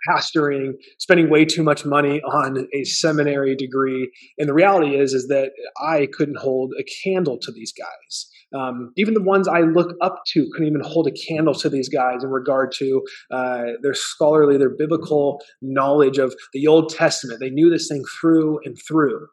pastoring, 0.08 0.74
spending 0.98 1.28
way 1.28 1.44
too 1.44 1.62
much 1.62 1.84
money 1.84 2.20
on 2.22 2.66
a 2.72 2.84
seminary 2.84 3.56
degree. 3.56 4.10
And 4.38 4.48
the 4.48 4.54
reality 4.54 4.96
is, 4.96 5.12
is 5.12 5.26
that 5.28 5.50
I 5.82 6.08
couldn't 6.12 6.38
hold 6.38 6.72
a 6.78 6.84
candle 7.04 7.38
to 7.42 7.52
these 7.52 7.72
guys. 7.72 8.30
Um, 8.54 8.92
even 8.96 9.14
the 9.14 9.22
ones 9.22 9.46
I 9.46 9.60
look 9.60 9.94
up 10.00 10.22
to 10.28 10.48
couldn't 10.52 10.68
even 10.68 10.82
hold 10.84 11.06
a 11.06 11.12
candle 11.12 11.54
to 11.54 11.68
these 11.68 11.88
guys 11.88 12.24
in 12.24 12.30
regard 12.30 12.72
to 12.78 13.02
uh, 13.30 13.62
their 13.82 13.94
scholarly, 13.94 14.58
their 14.58 14.74
biblical 14.76 15.40
knowledge 15.60 16.18
of 16.18 16.34
the 16.52 16.66
Old 16.66 16.88
Testament. 16.88 17.40
They 17.40 17.50
knew 17.50 17.68
this 17.68 17.88
thing 17.88 18.04
through 18.20 18.60
and 18.64 18.76
through. 18.86 19.26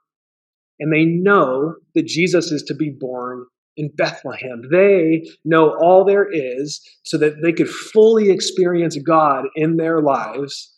And 0.80 0.94
they 0.94 1.06
know 1.06 1.76
that 1.96 2.06
Jesus 2.06 2.52
is 2.52 2.62
to 2.64 2.76
be 2.76 2.90
born 2.90 3.46
in 3.78 3.92
Bethlehem. 3.96 4.64
They 4.72 5.24
know 5.46 5.78
all 5.80 6.04
there 6.04 6.28
is 6.30 6.82
so 7.04 7.18
that 7.20 7.36
they 7.44 7.54
could 7.54 7.70
fully 7.70 8.32
experience 8.32 8.98
God 8.98 9.46
in 9.56 9.78
their 9.78 10.02
lives. 10.02 10.74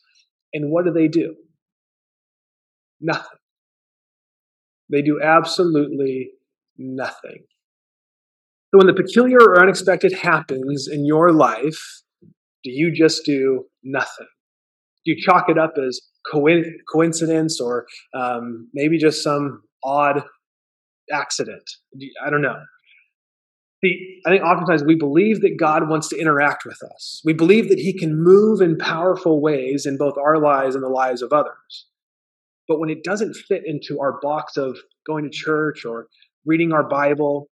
And 0.53 0.69
what 0.69 0.85
do 0.85 0.91
they 0.91 1.07
do? 1.07 1.35
Nothing. 2.99 3.39
They 4.91 5.01
do 5.01 5.21
absolutely 5.23 6.31
nothing. 6.77 7.43
So 8.71 8.77
when 8.77 8.87
the 8.87 8.93
peculiar 8.93 9.39
or 9.39 9.61
unexpected 9.61 10.13
happens 10.13 10.87
in 10.91 11.05
your 11.05 11.31
life, 11.31 11.79
do 12.63 12.71
you 12.71 12.93
just 12.93 13.25
do 13.25 13.65
nothing? 13.83 14.27
Do 15.05 15.13
you 15.13 15.17
chalk 15.21 15.45
it 15.47 15.57
up 15.57 15.75
as 15.77 16.01
coincidence 16.91 17.61
or 17.61 17.85
um, 18.13 18.67
maybe 18.73 18.97
just 18.97 19.23
some 19.23 19.63
odd 19.83 20.23
accident? 21.11 21.63
I 22.25 22.29
don't 22.29 22.41
know. 22.41 22.57
See, 23.83 24.19
I 24.25 24.31
think 24.31 24.43
oftentimes 24.43 24.83
we 24.83 24.95
believe 24.95 25.41
that 25.41 25.57
God 25.57 25.87
wants 25.87 26.09
to 26.09 26.19
interact 26.19 26.65
with 26.65 26.79
us. 26.93 27.21
We 27.23 27.33
believe 27.33 27.69
that 27.69 27.79
He 27.79 27.97
can 27.97 28.21
move 28.21 28.61
in 28.61 28.77
powerful 28.77 29.41
ways 29.41 29.85
in 29.85 29.97
both 29.97 30.17
our 30.17 30.37
lives 30.37 30.75
and 30.75 30.83
the 30.83 30.89
lives 30.89 31.21
of 31.21 31.31
others. 31.31 31.87
But 32.67 32.79
when 32.79 32.89
it 32.89 33.03
doesn't 33.03 33.35
fit 33.35 33.63
into 33.65 33.99
our 33.99 34.19
box 34.21 34.57
of 34.57 34.77
going 35.07 35.23
to 35.23 35.29
church 35.29 35.85
or 35.85 36.07
reading 36.45 36.73
our 36.73 36.87
Bible, 36.87 37.49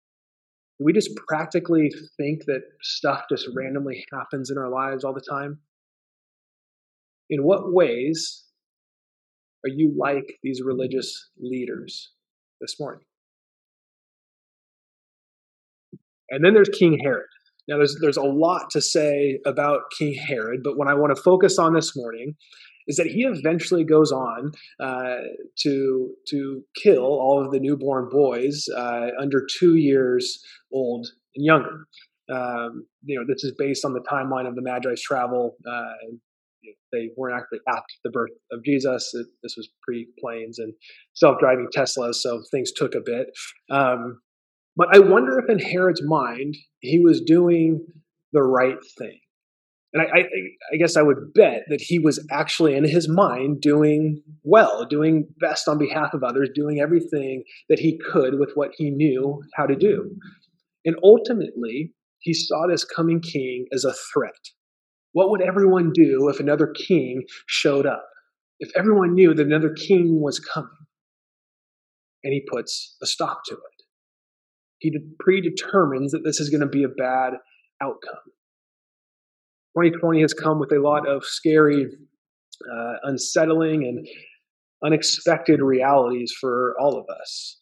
we 0.80 0.94
just 0.94 1.12
practically 1.28 1.92
think 2.18 2.46
that 2.46 2.62
stuff 2.82 3.24
just 3.30 3.48
randomly 3.56 4.06
happens 4.12 4.50
in 4.50 4.58
our 4.58 4.70
lives 4.70 5.04
all 5.04 5.14
the 5.14 5.22
time. 5.22 5.60
In 7.30 7.44
what 7.44 7.74
ways 7.74 8.44
are 9.64 9.70
you 9.70 9.94
like 9.98 10.38
these 10.44 10.62
religious 10.64 11.30
leaders 11.40 12.12
this 12.60 12.80
morning? 12.80 13.06
And 16.30 16.44
then 16.44 16.54
there's 16.54 16.70
King 16.70 17.00
Herod. 17.04 17.26
Now, 17.68 17.78
there's, 17.78 17.98
there's 18.00 18.18
a 18.18 18.24
lot 18.24 18.70
to 18.72 18.82
say 18.82 19.40
about 19.46 19.82
King 19.98 20.14
Herod, 20.14 20.62
but 20.64 20.78
what 20.78 20.88
I 20.88 20.94
want 20.94 21.16
to 21.16 21.22
focus 21.22 21.58
on 21.58 21.74
this 21.74 21.96
morning 21.96 22.36
is 22.88 22.98
that 22.98 23.08
he 23.08 23.24
eventually 23.24 23.84
goes 23.84 24.12
on 24.12 24.52
uh, 24.80 25.22
to, 25.64 26.12
to 26.30 26.62
kill 26.82 27.04
all 27.04 27.44
of 27.44 27.52
the 27.52 27.60
newborn 27.60 28.08
boys 28.12 28.66
uh, 28.76 29.08
under 29.20 29.46
two 29.60 29.76
years 29.76 30.40
old 30.72 31.08
and 31.36 31.46
younger. 31.46 31.88
Um, 32.32 32.86
you 33.04 33.18
know, 33.18 33.26
this 33.28 33.44
is 33.44 33.54
based 33.58 33.86
on 33.86 33.94
the 33.94 34.02
timeline 34.02 34.48
of 34.48 34.56
the 34.56 34.62
Magi's 34.62 35.02
travel. 35.02 35.56
Uh, 35.68 35.94
they 36.92 37.10
weren't 37.18 37.36
actually 37.36 37.60
at 37.70 37.84
the 38.04 38.10
birth 38.10 38.32
of 38.52 38.64
Jesus. 38.64 39.12
It, 39.14 39.28
this 39.44 39.56
was 39.58 39.70
pre 39.84 40.08
planes 40.20 40.60
and 40.60 40.74
self 41.14 41.40
driving 41.40 41.68
Teslas, 41.76 42.16
so 42.16 42.42
things 42.52 42.72
took 42.72 42.96
a 42.96 43.02
bit. 43.04 43.28
Um, 43.70 44.22
but 44.76 44.94
I 44.94 45.00
wonder 45.00 45.40
if 45.40 45.50
in 45.50 45.60
Herod's 45.60 46.04
mind, 46.04 46.56
he 46.80 47.00
was 47.00 47.22
doing 47.22 47.86
the 48.34 48.44
right 48.44 48.78
thing. 48.98 49.20
And 49.94 50.02
I, 50.02 50.06
I, 50.06 50.22
I, 50.74 50.78
guess 50.78 50.98
I 50.98 51.02
would 51.02 51.34
bet 51.34 51.64
that 51.70 51.80
he 51.80 52.00
was 52.00 52.26
actually 52.30 52.76
in 52.76 52.84
his 52.84 53.08
mind 53.08 53.62
doing 53.62 54.22
well, 54.44 54.86
doing 54.86 55.26
best 55.40 55.70
on 55.70 55.78
behalf 55.78 56.14
of 56.14 56.22
others, 56.22 56.50
doing 56.54 56.82
everything 56.82 57.44
that 57.70 57.80
he 57.80 57.98
could 57.98 58.38
with 58.38 58.52
what 58.56 58.72
he 58.76 58.90
knew 58.90 59.42
how 59.54 59.66
to 59.66 59.76
do. 59.76 60.12
And 60.84 60.98
ultimately, 61.02 61.94
he 62.20 62.34
saw 62.34 62.68
this 62.68 62.84
coming 62.84 63.22
king 63.22 63.68
as 63.72 63.86
a 63.86 63.94
threat. 64.14 64.34
What 65.14 65.30
would 65.30 65.42
everyone 65.42 65.94
do 65.94 66.28
if 66.28 66.42
another 66.42 66.68
king 66.68 67.24
showed 67.48 67.86
up? 67.86 68.06
If 68.60 68.72
everyone 68.76 69.14
knew 69.14 69.34
that 69.34 69.46
another 69.46 69.74
king 69.74 70.20
was 70.20 70.40
coming? 70.40 70.70
And 72.26 72.34
he 72.34 72.46
puts 72.52 72.98
a 73.02 73.06
stop 73.06 73.42
to 73.46 73.54
it. 73.54 73.75
He 74.80 74.98
predetermines 75.20 76.12
that 76.12 76.24
this 76.24 76.40
is 76.40 76.50
going 76.50 76.62
to 76.62 76.68
be 76.68 76.84
a 76.84 76.90
bad 76.90 77.34
outcome. 77.82 78.22
2020 79.78 80.22
has 80.22 80.34
come 80.34 80.60
with 80.60 80.72
a 80.72 80.80
lot 80.80 81.08
of 81.08 81.24
scary, 81.26 81.88
uh, 82.72 82.94
unsettling, 83.04 83.84
and 83.84 84.08
unexpected 84.84 85.62
realities 85.62 86.34
for 86.40 86.76
all 86.80 86.98
of 86.98 87.06
us. 87.22 87.60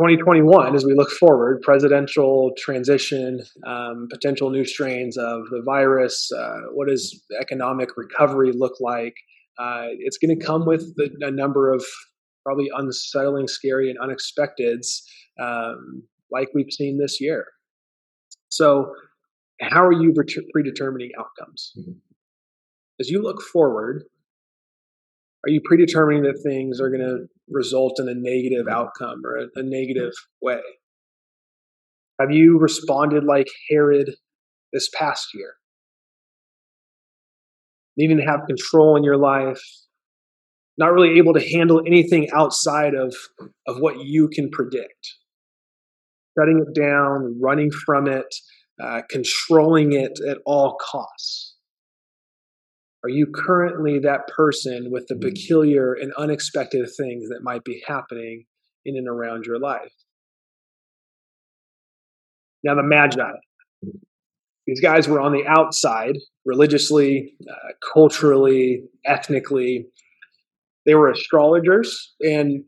2021, 0.00 0.74
as 0.74 0.84
we 0.84 0.92
look 0.92 1.10
forward, 1.10 1.62
presidential 1.62 2.50
transition, 2.58 3.40
um, 3.64 4.08
potential 4.10 4.50
new 4.50 4.64
strains 4.64 5.16
of 5.16 5.42
the 5.50 5.62
virus, 5.64 6.32
uh, 6.36 6.62
what 6.72 6.88
does 6.88 7.22
economic 7.40 7.90
recovery 7.96 8.50
look 8.52 8.74
like? 8.80 9.14
Uh, 9.56 9.86
it's 10.00 10.18
going 10.18 10.36
to 10.36 10.44
come 10.44 10.66
with 10.66 10.92
a 11.20 11.30
number 11.30 11.72
of 11.72 11.84
probably 12.44 12.70
unsettling, 12.74 13.48
scary, 13.48 13.90
and 13.90 13.98
unexpecteds 13.98 15.02
um, 15.40 16.02
like 16.30 16.48
we've 16.54 16.72
seen 16.72 16.98
this 16.98 17.20
year. 17.20 17.46
So, 18.48 18.92
how 19.60 19.84
are 19.84 19.92
you 19.92 20.12
predetermining 20.52 21.10
outcomes? 21.18 21.72
Mm-hmm. 21.78 21.92
As 23.00 23.08
you 23.08 23.22
look 23.22 23.40
forward, 23.40 24.04
are 25.44 25.50
you 25.50 25.60
predetermining 25.64 26.22
that 26.22 26.40
things 26.42 26.80
are 26.80 26.88
going 26.88 27.02
to 27.02 27.26
result 27.48 27.98
in 27.98 28.08
a 28.08 28.14
negative 28.14 28.66
outcome 28.68 29.22
or 29.24 29.36
a, 29.36 29.46
a 29.56 29.62
negative 29.62 30.12
way? 30.40 30.60
Have 32.20 32.30
you 32.30 32.58
responded 32.58 33.24
like 33.24 33.48
Herod 33.70 34.10
this 34.72 34.88
past 34.96 35.28
year? 35.34 35.54
Needing 37.96 38.16
to 38.18 38.24
have 38.24 38.46
control 38.46 38.96
in 38.96 39.04
your 39.04 39.16
life, 39.16 39.60
not 40.76 40.92
really 40.92 41.18
able 41.18 41.34
to 41.34 41.48
handle 41.56 41.82
anything 41.86 42.28
outside 42.32 42.94
of, 42.94 43.14
of 43.66 43.78
what 43.78 44.04
you 44.04 44.28
can 44.28 44.50
predict 44.50 45.14
shutting 46.38 46.64
it 46.66 46.78
down, 46.78 47.38
running 47.40 47.70
from 47.70 48.08
it, 48.08 48.34
uh, 48.82 49.02
controlling 49.08 49.92
it 49.92 50.18
at 50.28 50.38
all 50.46 50.76
costs? 50.80 51.54
Are 53.04 53.10
you 53.10 53.26
currently 53.26 53.98
that 54.00 54.26
person 54.28 54.90
with 54.90 55.06
the 55.08 55.16
peculiar 55.16 55.92
and 55.92 56.12
unexpected 56.14 56.88
things 56.96 57.28
that 57.28 57.42
might 57.42 57.62
be 57.62 57.82
happening 57.86 58.46
in 58.84 58.96
and 58.96 59.08
around 59.08 59.44
your 59.44 59.58
life? 59.58 59.92
Now, 62.62 62.74
the 62.74 62.82
Magi. 62.82 63.32
These 64.66 64.80
guys 64.80 65.06
were 65.06 65.20
on 65.20 65.32
the 65.32 65.46
outside, 65.46 66.16
religiously, 66.46 67.34
uh, 67.46 67.72
culturally, 67.92 68.84
ethnically. 69.04 69.86
They 70.86 70.94
were 70.94 71.10
astrologers, 71.10 72.14
and 72.20 72.64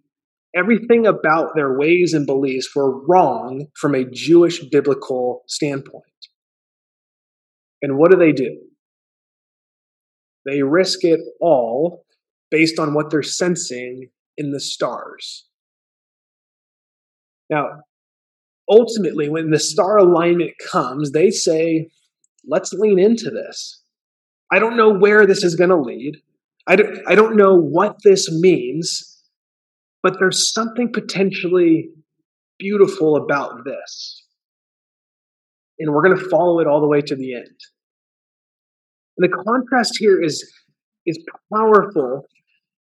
everything 0.55 1.07
about 1.07 1.55
their 1.55 1.79
ways 1.79 2.15
and 2.15 2.27
beliefs 2.27 2.75
were 2.75 3.07
wrong 3.07 3.67
from 3.79 3.95
a 3.95 4.11
Jewish 4.11 4.65
biblical 4.71 5.43
standpoint. 5.47 6.05
And 7.83 7.99
what 7.99 8.11
do 8.11 8.17
they 8.17 8.33
do? 8.33 8.59
They 10.47 10.63
risk 10.63 11.01
it 11.03 11.21
all 11.41 12.05
based 12.51 12.79
on 12.79 12.95
what 12.95 13.11
they're 13.11 13.23
sensing 13.23 14.09
in 14.37 14.53
the 14.53 14.61
stars. 14.61 15.47
Now, 17.51 17.69
ultimately, 18.69 19.29
when 19.29 19.51
the 19.51 19.59
star 19.59 19.99
alignment 19.99 20.53
comes, 20.71 21.13
they 21.13 21.31
say, 21.31 21.89
let's 22.47 22.73
lean 22.73 22.99
into 22.99 23.31
this. 23.31 23.83
I 24.51 24.59
don't 24.59 24.77
know 24.77 24.91
where 24.91 25.27
this 25.27 25.45
is 25.45 25.57
going 25.57 25.71
to 25.71 25.77
lead. 25.77 26.17
I 26.67 26.77
don't, 26.77 26.99
I 27.07 27.15
don't 27.15 27.37
know 27.37 27.55
what 27.55 27.97
this 28.03 28.31
means, 28.31 29.23
but 30.03 30.19
there's 30.19 30.53
something 30.53 30.93
potentially 30.93 31.89
beautiful 32.59 33.17
about 33.17 33.65
this. 33.65 34.25
And 35.79 35.93
we're 35.93 36.03
going 36.03 36.19
to 36.19 36.29
follow 36.29 36.59
it 36.61 36.67
all 36.67 36.81
the 36.81 36.89
way 36.89 37.01
to 37.03 37.15
the 37.15 37.35
end. 37.35 37.59
And 39.17 39.31
the 39.31 39.45
contrast 39.45 39.97
here 39.99 40.23
is, 40.23 40.51
is 41.07 41.19
powerful 41.53 42.27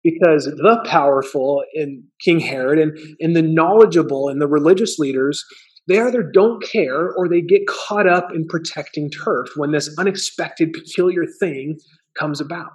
because 0.03 0.45
the 0.45 0.81
powerful 0.85 1.63
in 1.73 2.03
King 2.23 2.39
Herod 2.39 2.79
and, 2.79 2.97
and 3.19 3.35
the 3.35 3.41
knowledgeable 3.41 4.29
and 4.29 4.41
the 4.41 4.47
religious 4.47 4.97
leaders, 4.99 5.43
they 5.87 5.99
either 5.99 6.23
don't 6.23 6.63
care 6.63 7.11
or 7.11 7.27
they 7.27 7.41
get 7.41 7.67
caught 7.67 8.07
up 8.07 8.29
in 8.33 8.47
protecting 8.47 9.09
turf 9.09 9.49
when 9.55 9.71
this 9.71 9.93
unexpected, 9.97 10.71
peculiar 10.71 11.25
thing 11.39 11.77
comes 12.17 12.39
about. 12.39 12.71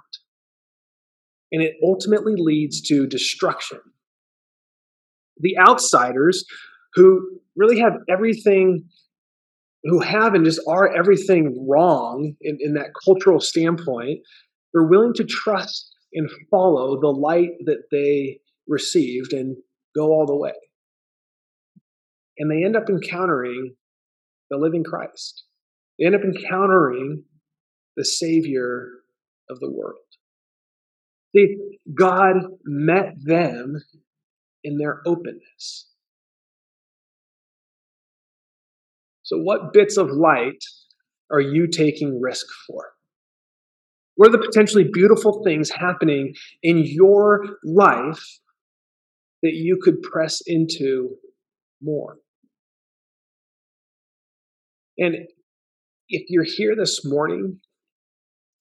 And 1.53 1.63
it 1.63 1.75
ultimately 1.81 2.33
leads 2.35 2.81
to 2.87 3.07
destruction 3.07 3.79
the 5.37 5.57
outsiders 5.57 6.45
who 6.95 7.39
really 7.55 7.79
have 7.79 7.93
everything 8.09 8.85
who 9.83 9.99
have 9.99 10.33
and 10.33 10.45
just 10.45 10.61
are 10.67 10.95
everything 10.95 11.67
wrong 11.69 12.35
in, 12.41 12.57
in 12.61 12.73
that 12.75 12.91
cultural 13.03 13.39
standpoint 13.39 14.19
They're 14.73 14.87
willing 14.87 15.13
to 15.15 15.25
trust 15.25 15.93
and 16.13 16.29
follow 16.49 16.99
the 17.01 17.09
light 17.09 17.51
that 17.65 17.83
they 17.91 18.39
received 18.67 19.33
and 19.33 19.57
go 19.95 20.07
all 20.07 20.25
the 20.25 20.35
way. 20.35 20.53
And 22.37 22.49
they 22.49 22.63
end 22.63 22.75
up 22.75 22.89
encountering 22.89 23.75
the 24.49 24.57
living 24.57 24.83
Christ. 24.83 25.43
They 25.99 26.05
end 26.05 26.15
up 26.15 26.21
encountering 26.23 27.25
the 27.97 28.05
Savior 28.05 28.87
of 29.49 29.59
the 29.59 29.71
world. 29.71 30.02
See, 31.35 31.55
God 31.93 32.35
met 32.63 33.15
them 33.23 33.81
in 34.63 34.77
their 34.77 35.01
openness. 35.05 35.89
So, 39.23 39.37
what 39.37 39.73
bits 39.73 39.97
of 39.97 40.11
light 40.11 40.63
are 41.31 41.41
you 41.41 41.67
taking 41.67 42.21
risk 42.21 42.45
for? 42.67 42.91
What 44.15 44.29
are 44.29 44.37
the 44.37 44.45
potentially 44.45 44.87
beautiful 44.91 45.41
things 45.43 45.71
happening 45.71 46.35
in 46.61 46.77
your 46.77 47.57
life 47.63 48.23
that 49.41 49.53
you 49.53 49.79
could 49.81 50.01
press 50.03 50.41
into 50.45 51.15
more? 51.81 52.17
And 54.99 55.15
if 56.09 56.29
you're 56.29 56.43
here 56.43 56.75
this 56.75 57.03
morning 57.03 57.59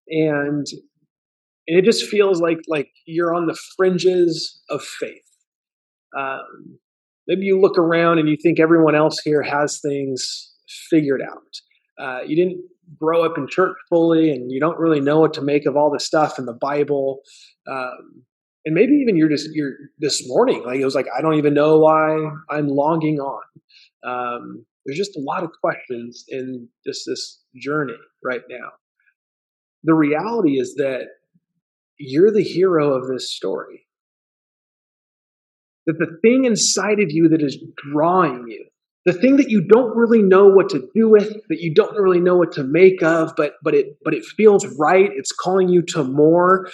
and 0.09 0.67
and 1.67 1.79
it 1.79 1.85
just 1.85 2.09
feels 2.09 2.41
like 2.41 2.59
like 2.69 2.89
you're 3.07 3.35
on 3.35 3.47
the 3.47 3.59
fringes 3.77 4.61
of 4.69 4.83
faith. 4.83 5.23
Um, 6.19 6.79
maybe 7.27 7.43
you 7.43 7.61
look 7.61 7.79
around 7.79 8.19
and 8.19 8.29
you 8.29 8.37
think 8.43 8.61
everyone 8.61 8.95
else 8.95 9.21
here 9.25 9.43
has 9.43 9.81
things 9.81 10.53
figured 10.91 11.23
out. 11.23 11.39
Uh, 12.01 12.23
you 12.27 12.37
didn't 12.37 12.63
grow 12.99 13.25
up 13.25 13.39
in 13.39 13.47
church 13.49 13.77
fully, 13.89 14.31
and 14.31 14.51
you 14.51 14.61
don't 14.61 14.79
really 14.79 15.01
know 15.01 15.21
what 15.21 15.35
to 15.35 15.43
make 15.43 15.67
of 15.67 15.77
all 15.77 15.91
the 15.91 16.01
stuff 16.01 16.39
in 16.39 16.47
the 16.47 16.53
Bible. 16.53 17.21
Um, 17.71 18.25
and 18.65 18.75
maybe 18.75 18.93
even 18.95 19.17
you're 19.17 19.29
just 19.29 19.49
you're 19.53 19.75
this 19.99 20.23
morning 20.29 20.63
like 20.65 20.79
it 20.79 20.85
was 20.85 20.95
like 20.95 21.07
I 21.17 21.21
don't 21.21 21.35
even 21.35 21.55
know 21.55 21.79
why 21.79 22.17
I'm 22.51 22.69
longing 22.69 23.19
on. 23.19 23.43
Um, 24.05 24.67
there's 24.85 24.99
just 24.99 25.17
a 25.17 25.21
lot 25.21 25.45
of 25.45 25.51
questions 25.61 26.25
in 26.29 26.69
just 26.87 27.03
this 27.07 27.41
journey 27.57 27.99
right 28.25 28.43
now. 28.49 28.71
The 29.85 29.95
reality 29.95 30.61
is 30.61 30.75
that 30.77 31.07
you're 32.03 32.33
the 32.33 32.43
hero 32.43 32.95
of 32.95 33.09
this 33.09 33.35
story. 33.35 33.87
That 35.87 35.99
the 35.99 36.19
thing 36.23 36.45
inside 36.45 37.01
of 37.01 37.11
you 37.11 37.29
that 37.31 37.43
is 37.43 37.59
drawing 37.91 38.47
you, 38.49 38.67
the 39.05 39.13
thing 39.13 39.37
that 39.39 39.51
you 39.51 39.67
don't 39.67 39.97
really 39.97 40.23
know 40.23 40.47
what 40.47 40.69
to 40.71 40.89
do 40.95 41.09
with, 41.09 41.33
that 41.49 41.61
you 41.61 41.75
don't 41.75 41.97
really 41.97 42.21
know 42.21 42.37
what 42.37 42.53
to 42.53 42.63
make 42.63 43.03
of, 43.03 43.35
but 43.37 43.55
but 43.65 43.75
it 43.75 43.97
but 44.05 44.15
it 44.15 44.25
feels 44.25 44.65
right. 44.79 45.11
It's 45.13 45.33
calling 45.33 45.69
you 45.69 45.83
to 45.89 46.05
more, 46.05 46.69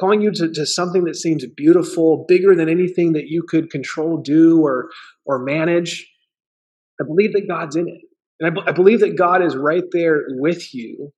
calling 0.00 0.20
you 0.20 0.32
to, 0.32 0.52
to 0.52 0.66
something 0.66 1.04
that 1.04 1.14
seems 1.14 1.44
beautiful, 1.56 2.24
bigger 2.26 2.56
than 2.56 2.68
anything 2.68 3.12
that 3.12 3.28
you 3.28 3.44
could 3.46 3.70
control, 3.70 4.20
do, 4.20 4.60
or 4.60 4.90
or 5.24 5.38
manage. 5.44 6.10
I 7.00 7.04
believe 7.04 7.32
that 7.34 7.46
God's 7.46 7.76
in 7.76 7.86
it. 7.86 8.00
And 8.40 8.58
I, 8.58 8.70
I 8.70 8.72
believe 8.72 9.00
that 9.00 9.16
God 9.16 9.42
is 9.42 9.54
right 9.54 9.84
there 9.92 10.24
with 10.30 10.74
you 10.74 11.12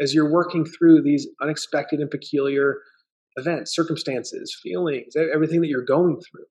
as 0.00 0.14
you're 0.14 0.30
working 0.30 0.64
through 0.64 1.02
these 1.02 1.28
unexpected 1.42 2.00
and 2.00 2.10
peculiar 2.10 2.78
events, 3.36 3.74
circumstances, 3.74 4.56
feelings, 4.62 5.14
everything 5.16 5.60
that 5.60 5.68
you're 5.68 5.84
going 5.84 6.20
through. 6.20 6.44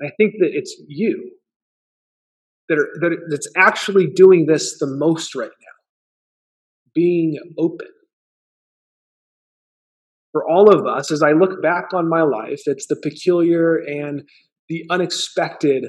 I 0.00 0.10
think 0.16 0.34
that 0.38 0.50
it's 0.52 0.76
you 0.86 1.32
that 2.68 2.78
are 2.78 2.88
that 3.00 3.16
that's 3.30 3.48
actually 3.56 4.06
doing 4.06 4.46
this 4.46 4.78
the 4.78 4.86
most 4.86 5.34
right 5.34 5.48
now. 5.48 6.92
Being 6.94 7.38
open. 7.58 7.88
For 10.32 10.48
all 10.48 10.72
of 10.72 10.86
us, 10.86 11.10
as 11.10 11.22
I 11.22 11.32
look 11.32 11.62
back 11.62 11.94
on 11.94 12.08
my 12.08 12.22
life, 12.22 12.62
it's 12.66 12.86
the 12.86 13.00
peculiar 13.02 13.76
and 13.76 14.22
the 14.68 14.84
unexpected 14.90 15.86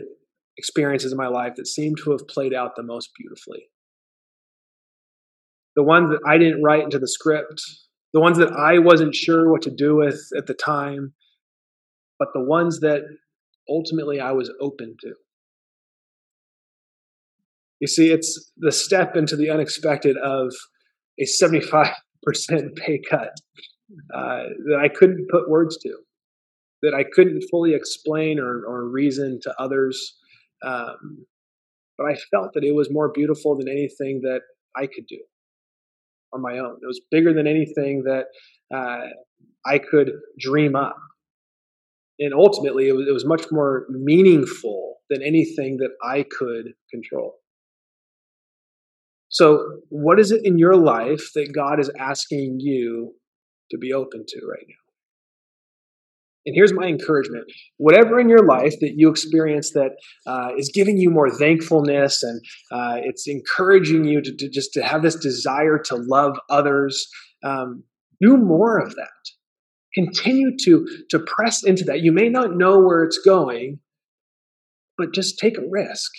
experiences 0.58 1.12
in 1.12 1.18
my 1.18 1.28
life 1.28 1.54
that 1.58 1.68
seem 1.68 1.96
to 1.96 2.12
have 2.12 2.28
played 2.28 2.54
out 2.54 2.76
the 2.76 2.84
most 2.84 3.10
beautifully. 3.18 3.70
The 5.76 5.84
ones 5.84 6.10
that 6.10 6.22
I 6.28 6.38
didn't 6.38 6.64
write 6.64 6.84
into 6.84 7.00
the 7.00 7.08
script, 7.08 7.62
the 8.14 8.20
ones 8.20 8.38
that 8.38 8.52
I 8.52 8.80
wasn't 8.80 9.16
sure 9.16 9.52
what 9.52 9.62
to 9.64 9.72
do 9.72 9.96
with 9.96 10.20
at 10.38 10.48
the 10.48 10.54
time, 10.54 11.14
but 12.18 12.30
the 12.34 12.44
ones 12.44 12.80
that 12.80 13.04
ultimately 13.70 14.20
I 14.20 14.32
was 14.32 14.52
open 14.60 14.96
to. 15.02 15.14
You 17.80 17.88
see, 17.88 18.12
it's 18.12 18.52
the 18.58 18.72
step 18.72 19.16
into 19.16 19.36
the 19.36 19.50
unexpected 19.50 20.18
of 20.18 20.54
a 21.20 21.26
75% 21.26 21.94
pay 22.76 23.00
cut 23.10 23.32
uh, 24.14 24.44
that 24.66 24.80
I 24.82 24.90
couldn't 24.90 25.28
put 25.30 25.50
words 25.50 25.78
to, 25.78 25.96
that 26.82 26.94
I 26.94 27.04
couldn't 27.04 27.46
fully 27.50 27.74
explain 27.74 28.40
or, 28.40 28.64
or 28.66 28.90
reason 28.90 29.40
to 29.44 29.54
others. 29.60 30.16
Um, 30.66 31.26
but 31.98 32.08
I 32.08 32.16
felt 32.32 32.54
that 32.54 32.64
it 32.64 32.76
was 32.76 32.92
more 32.92 33.12
beautiful 33.12 33.56
than 33.58 33.70
anything 33.70 34.22
that 34.24 34.42
I 34.76 34.88
could 34.88 35.06
do 35.08 35.20
on 36.34 36.42
my 36.42 36.60
own. 36.60 36.78
It 36.82 36.86
was 36.88 37.02
bigger 37.12 37.34
than 37.34 37.48
anything 37.48 38.04
that 38.04 38.26
uh, 38.74 39.08
I 39.66 39.80
could 39.80 40.12
dream 40.40 40.76
up. 40.76 40.96
And 42.20 42.34
ultimately, 42.34 42.90
it 42.90 42.94
was, 42.94 43.08
it 43.08 43.14
was 43.14 43.26
much 43.26 43.46
more 43.52 43.86
meaningful 43.90 44.98
than 45.10 45.24
anything 45.24 45.78
that 45.78 45.92
I 46.04 46.26
could 46.30 46.74
control. 46.92 47.36
So, 49.30 49.82
what 49.90 50.20
is 50.20 50.32
it 50.32 50.42
in 50.44 50.58
your 50.58 50.76
life 50.76 51.32
that 51.36 51.54
God 51.54 51.80
is 51.80 51.92
asking 52.00 52.58
you 52.60 53.14
to 53.72 53.78
be 53.78 53.94
open 53.94 54.26
to 54.28 54.40
right 54.46 54.66
now? 54.68 54.79
And 56.50 56.56
here's 56.56 56.74
my 56.74 56.88
encouragement 56.88 57.44
whatever 57.78 58.20
in 58.20 58.28
your 58.28 58.44
life 58.44 58.74
that 58.82 58.94
you 58.96 59.08
experience 59.08 59.74
that 59.74 59.92
uh, 60.26 60.50
is 60.58 60.72
giving 60.74 60.98
you 60.98 61.12
more 61.12 61.30
thankfulness 61.30 62.24
and 62.24 62.42
uh, 62.72 62.98
it's 63.04 63.28
encouraging 63.28 64.04
you 64.04 64.20
to, 64.20 64.36
to, 64.36 64.50
just 64.50 64.74
to 64.74 64.82
have 64.82 65.04
this 65.04 65.16
desire 65.16 65.78
to 65.78 65.96
love 65.96 66.40
others, 66.50 67.08
um, 67.44 67.84
do 68.20 68.36
more 68.36 68.80
of 68.80 68.96
that. 68.96 69.10
Continue 69.94 70.58
to, 70.64 70.88
to 71.12 71.20
press 71.20 71.64
into 71.64 71.84
that. 71.84 72.02
You 72.02 72.12
may 72.12 72.30
not 72.30 72.56
know 72.56 72.80
where 72.80 73.04
it's 73.04 73.20
going, 73.24 73.78
but 74.98 75.14
just 75.14 75.38
take 75.38 75.56
a 75.60 75.70
risk 75.70 76.10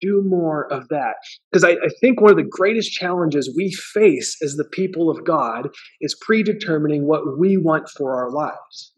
do 0.00 0.22
more 0.24 0.72
of 0.72 0.86
that. 0.90 1.14
Because 1.50 1.64
I, 1.64 1.70
I, 1.70 1.88
think 2.00 2.20
one 2.20 2.30
of 2.30 2.36
the 2.36 2.48
greatest 2.48 2.92
challenges 2.92 3.52
we 3.56 3.72
face 3.72 4.36
as 4.42 4.54
the 4.54 4.64
people 4.64 5.10
of 5.10 5.24
God 5.24 5.70
is 6.00 6.16
predetermining 6.20 7.04
what 7.04 7.36
we 7.36 7.56
want 7.56 7.88
for 7.88 8.14
our 8.14 8.30
lives. 8.30 8.92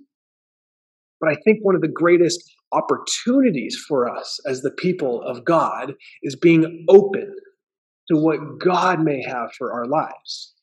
But 1.21 1.31
I 1.31 1.37
think 1.45 1.59
one 1.63 1.75
of 1.75 1.81
the 1.81 1.89
greatest 1.89 2.43
opportunities 2.73 3.77
for 3.89 4.09
us 4.09 4.41
as 4.47 4.63
the 4.63 4.71
people 4.71 5.23
of 5.23 5.45
God 5.45 5.95
is 6.23 6.37
being 6.37 6.87
open 6.89 7.35
to 8.09 8.17
what 8.17 8.59
God 8.59 9.01
may 9.03 9.23
have 9.23 9.53
for 9.57 9.73
our 9.73 9.87
lives. 9.87 10.55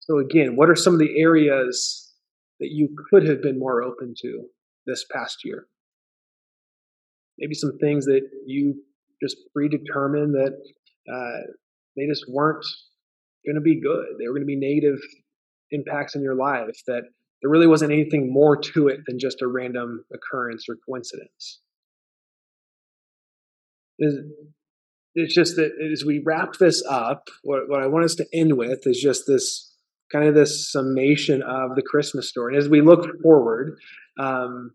So, 0.00 0.18
again, 0.18 0.56
what 0.56 0.70
are 0.70 0.76
some 0.76 0.94
of 0.94 1.00
the 1.00 1.20
areas 1.20 2.12
that 2.60 2.70
you 2.70 2.88
could 3.10 3.26
have 3.26 3.42
been 3.42 3.58
more 3.58 3.82
open 3.82 4.14
to 4.22 4.46
this 4.86 5.04
past 5.12 5.44
year? 5.44 5.66
maybe 7.38 7.54
some 7.54 7.78
things 7.78 8.04
that 8.06 8.22
you 8.46 8.74
just 9.22 9.36
predetermined 9.54 10.34
that 10.34 10.56
uh, 11.12 11.40
they 11.96 12.06
just 12.06 12.24
weren't 12.28 12.64
going 13.46 13.54
to 13.54 13.60
be 13.60 13.80
good. 13.80 14.06
They 14.18 14.26
were 14.26 14.34
going 14.34 14.42
to 14.42 14.46
be 14.46 14.56
negative 14.56 14.98
impacts 15.70 16.14
in 16.14 16.22
your 16.22 16.34
life, 16.34 16.82
that 16.86 17.04
there 17.42 17.50
really 17.50 17.66
wasn't 17.66 17.92
anything 17.92 18.32
more 18.32 18.56
to 18.56 18.88
it 18.88 19.00
than 19.06 19.18
just 19.18 19.42
a 19.42 19.46
random 19.46 20.04
occurrence 20.12 20.66
or 20.68 20.76
coincidence. 20.88 21.60
It's 25.14 25.34
just 25.34 25.56
that 25.56 25.72
as 25.92 26.04
we 26.04 26.22
wrap 26.24 26.54
this 26.54 26.82
up, 26.88 27.28
what, 27.42 27.68
what 27.68 27.82
I 27.82 27.86
want 27.86 28.04
us 28.04 28.14
to 28.16 28.26
end 28.32 28.56
with 28.56 28.86
is 28.86 29.00
just 29.00 29.24
this 29.26 29.74
kind 30.12 30.26
of 30.26 30.34
this 30.34 30.70
summation 30.70 31.42
of 31.42 31.74
the 31.74 31.82
Christmas 31.82 32.28
story. 32.28 32.54
And 32.54 32.62
as 32.62 32.68
we 32.68 32.80
look 32.80 33.06
forward, 33.22 33.76
um, 34.18 34.72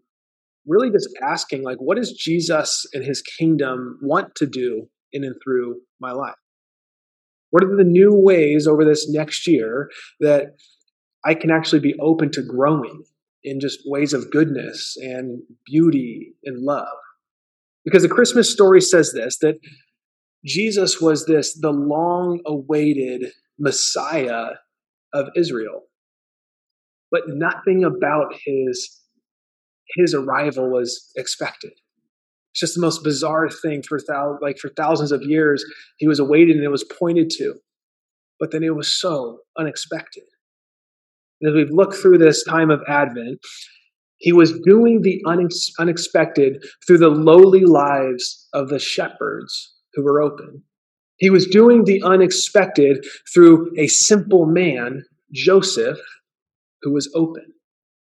really 0.66 0.90
just 0.90 1.10
asking 1.22 1.64
like 1.64 1.78
what 1.78 1.98
does 1.98 2.12
jesus 2.14 2.86
and 2.94 3.04
his 3.04 3.22
kingdom 3.22 4.00
want 4.02 4.34
to 4.36 4.46
do 4.46 4.88
in 5.12 5.24
and 5.24 5.36
through 5.44 5.82
my 6.00 6.12
life 6.12 6.36
what 7.50 7.64
are 7.64 7.76
the 7.76 7.84
new 7.84 8.14
ways 8.14 8.68
over 8.68 8.86
this 8.86 9.10
next 9.10 9.48
year 9.48 9.90
that 10.20 10.56
i 11.26 11.34
can 11.34 11.52
actually 11.52 11.80
be 11.80 11.96
open 12.00 12.32
to 12.32 12.42
growing 12.42 13.04
in 13.44 13.60
just 13.60 13.80
ways 13.86 14.14
of 14.14 14.32
goodness 14.32 14.96
and 15.02 15.42
beauty 15.66 16.34
and 16.46 16.64
love 16.64 16.98
because 17.86 18.04
the 18.04 18.10
christmas 18.10 18.52
story 18.52 18.82
says 18.82 19.12
this 19.14 19.38
that 19.40 19.56
jesus 20.46 21.02
was 21.02 21.26
this 21.26 21.58
the 21.60 21.72
long 21.72 22.40
awaited 22.46 23.32
messiah 23.60 24.52
of 25.14 25.28
israel 25.36 25.82
but 27.12 27.22
nothing 27.28 27.84
about 27.84 28.34
his 28.46 29.00
his 29.96 30.14
arrival 30.14 30.70
was 30.70 31.12
expected. 31.16 31.72
It's 32.52 32.60
just 32.60 32.76
the 32.76 32.82
most 32.82 33.04
bizarre 33.04 33.50
thing 33.50 33.84
for 33.84 34.00
thou- 34.08 34.38
like 34.42 34.58
for 34.58 34.70
thousands 34.70 35.12
of 35.12 35.22
years. 35.24 35.64
He 35.98 36.08
was 36.08 36.20
awaited 36.20 36.56
and 36.56 36.66
it 36.66 36.70
was 36.72 36.84
pointed 36.84 37.30
to, 37.38 37.56
but 38.40 38.52
then 38.52 38.64
it 38.64 38.76
was 38.76 39.00
so 39.00 39.40
unexpected. 39.58 40.24
As 41.48 41.54
we've 41.54 41.72
looked 41.72 41.96
through 41.96 42.18
this 42.18 42.44
time 42.44 42.70
of 42.70 42.82
Advent, 42.88 43.40
he 44.18 44.32
was 44.32 44.60
doing 44.62 45.02
the 45.02 45.22
unexpected 45.80 46.64
through 46.88 47.00
the 47.00 47.10
lowly 47.10 47.66
lives 47.66 48.48
of 48.54 48.70
the 48.70 48.80
shepherds 48.80 49.74
who 49.94 50.04
were 50.04 50.22
open. 50.22 50.64
He 51.18 51.30
was 51.30 51.46
doing 51.48 51.84
the 51.84 52.02
unexpected 52.04 53.06
through 53.34 53.72
a 53.78 53.88
simple 53.88 54.46
man, 54.46 55.04
Joseph, 55.34 56.00
who 56.82 56.94
was 56.94 57.12
open. 57.16 57.46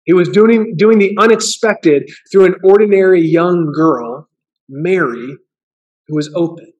He 0.05 0.13
was 0.13 0.29
doing, 0.29 0.75
doing 0.77 0.99
the 0.99 1.15
unexpected 1.19 2.09
through 2.31 2.45
an 2.45 2.55
ordinary 2.63 3.21
young 3.21 3.71
girl, 3.73 4.27
Mary, 4.69 5.37
who 6.07 6.15
was 6.15 6.31
open. 6.35 6.71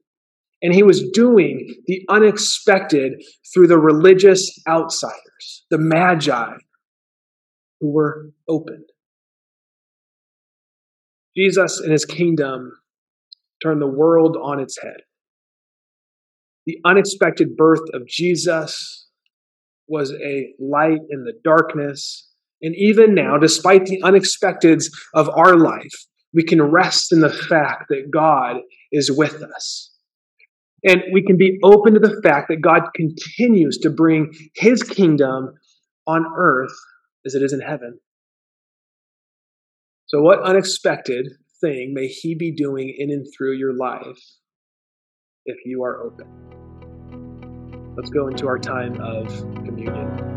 And 0.63 0.74
he 0.74 0.84
was 0.84 1.10
doing 1.12 1.76
the 1.88 2.04
unexpected 2.10 3.13
through 3.54 3.67
the 3.67 3.80
religious 3.80 4.62
the 5.69 5.77
magi, 5.77 6.54
who 7.80 7.91
were 7.91 8.32
opened. 8.47 8.86
Jesus 11.36 11.80
and 11.80 11.91
his 11.91 12.06
kingdom 12.06 12.73
turned 13.63 13.82
the 13.82 13.88
world 13.88 14.38
on 14.41 14.60
its 14.60 14.82
head. 14.82 15.01
The 16.65 16.80
unexpected 16.86 17.56
birth 17.56 17.82
of 17.93 18.08
Jesus 18.08 19.08
was 19.88 20.12
a 20.12 20.54
light 20.60 20.99
in 21.10 21.23
the 21.23 21.34
darkness. 21.43 22.30
And 22.62 22.75
even 22.75 23.15
now, 23.15 23.38
despite 23.38 23.86
the 23.86 24.01
unexpecteds 24.04 24.86
of 25.13 25.30
our 25.30 25.58
life, 25.58 26.06
we 26.34 26.43
can 26.43 26.62
rest 26.62 27.12
in 27.12 27.21
the 27.21 27.30
fact 27.30 27.86
that 27.89 28.12
God 28.12 28.58
is 28.91 29.12
with 29.12 29.41
us. 29.41 29.90
And 30.84 31.04
we 31.13 31.24
can 31.24 31.38
be 31.38 31.60
open 31.63 31.94
to 31.94 32.00
the 32.00 32.20
fact 32.24 32.48
that 32.50 32.62
God 32.62 32.82
continues 32.96 33.78
to 33.80 33.89
bring 33.89 34.32
his 34.56 34.82
kingdom 34.82 35.54
on 36.08 36.26
earth 36.36 36.74
as 37.26 37.36
it 37.36 37.44
is 37.44 37.54
in 37.54 37.62
heaven. 37.62 38.00
So, 40.08 40.22
what 40.22 40.41
unexpected 40.41 41.28
thing 41.62 41.94
may 41.94 42.08
he 42.08 42.36
be 42.36 42.52
doing 42.52 42.94
in 42.98 43.12
and 43.12 43.26
through 43.38 43.58
your 43.58 43.74
life 43.74 44.20
if 45.46 45.58
you 45.65 45.84
are 45.84 46.04
open? 46.04 46.28
Let's 47.96 48.10
go 48.10 48.28
into 48.28 48.48
our 48.48 48.58
time 48.58 49.00
of 49.00 49.28
communion. 49.63 50.31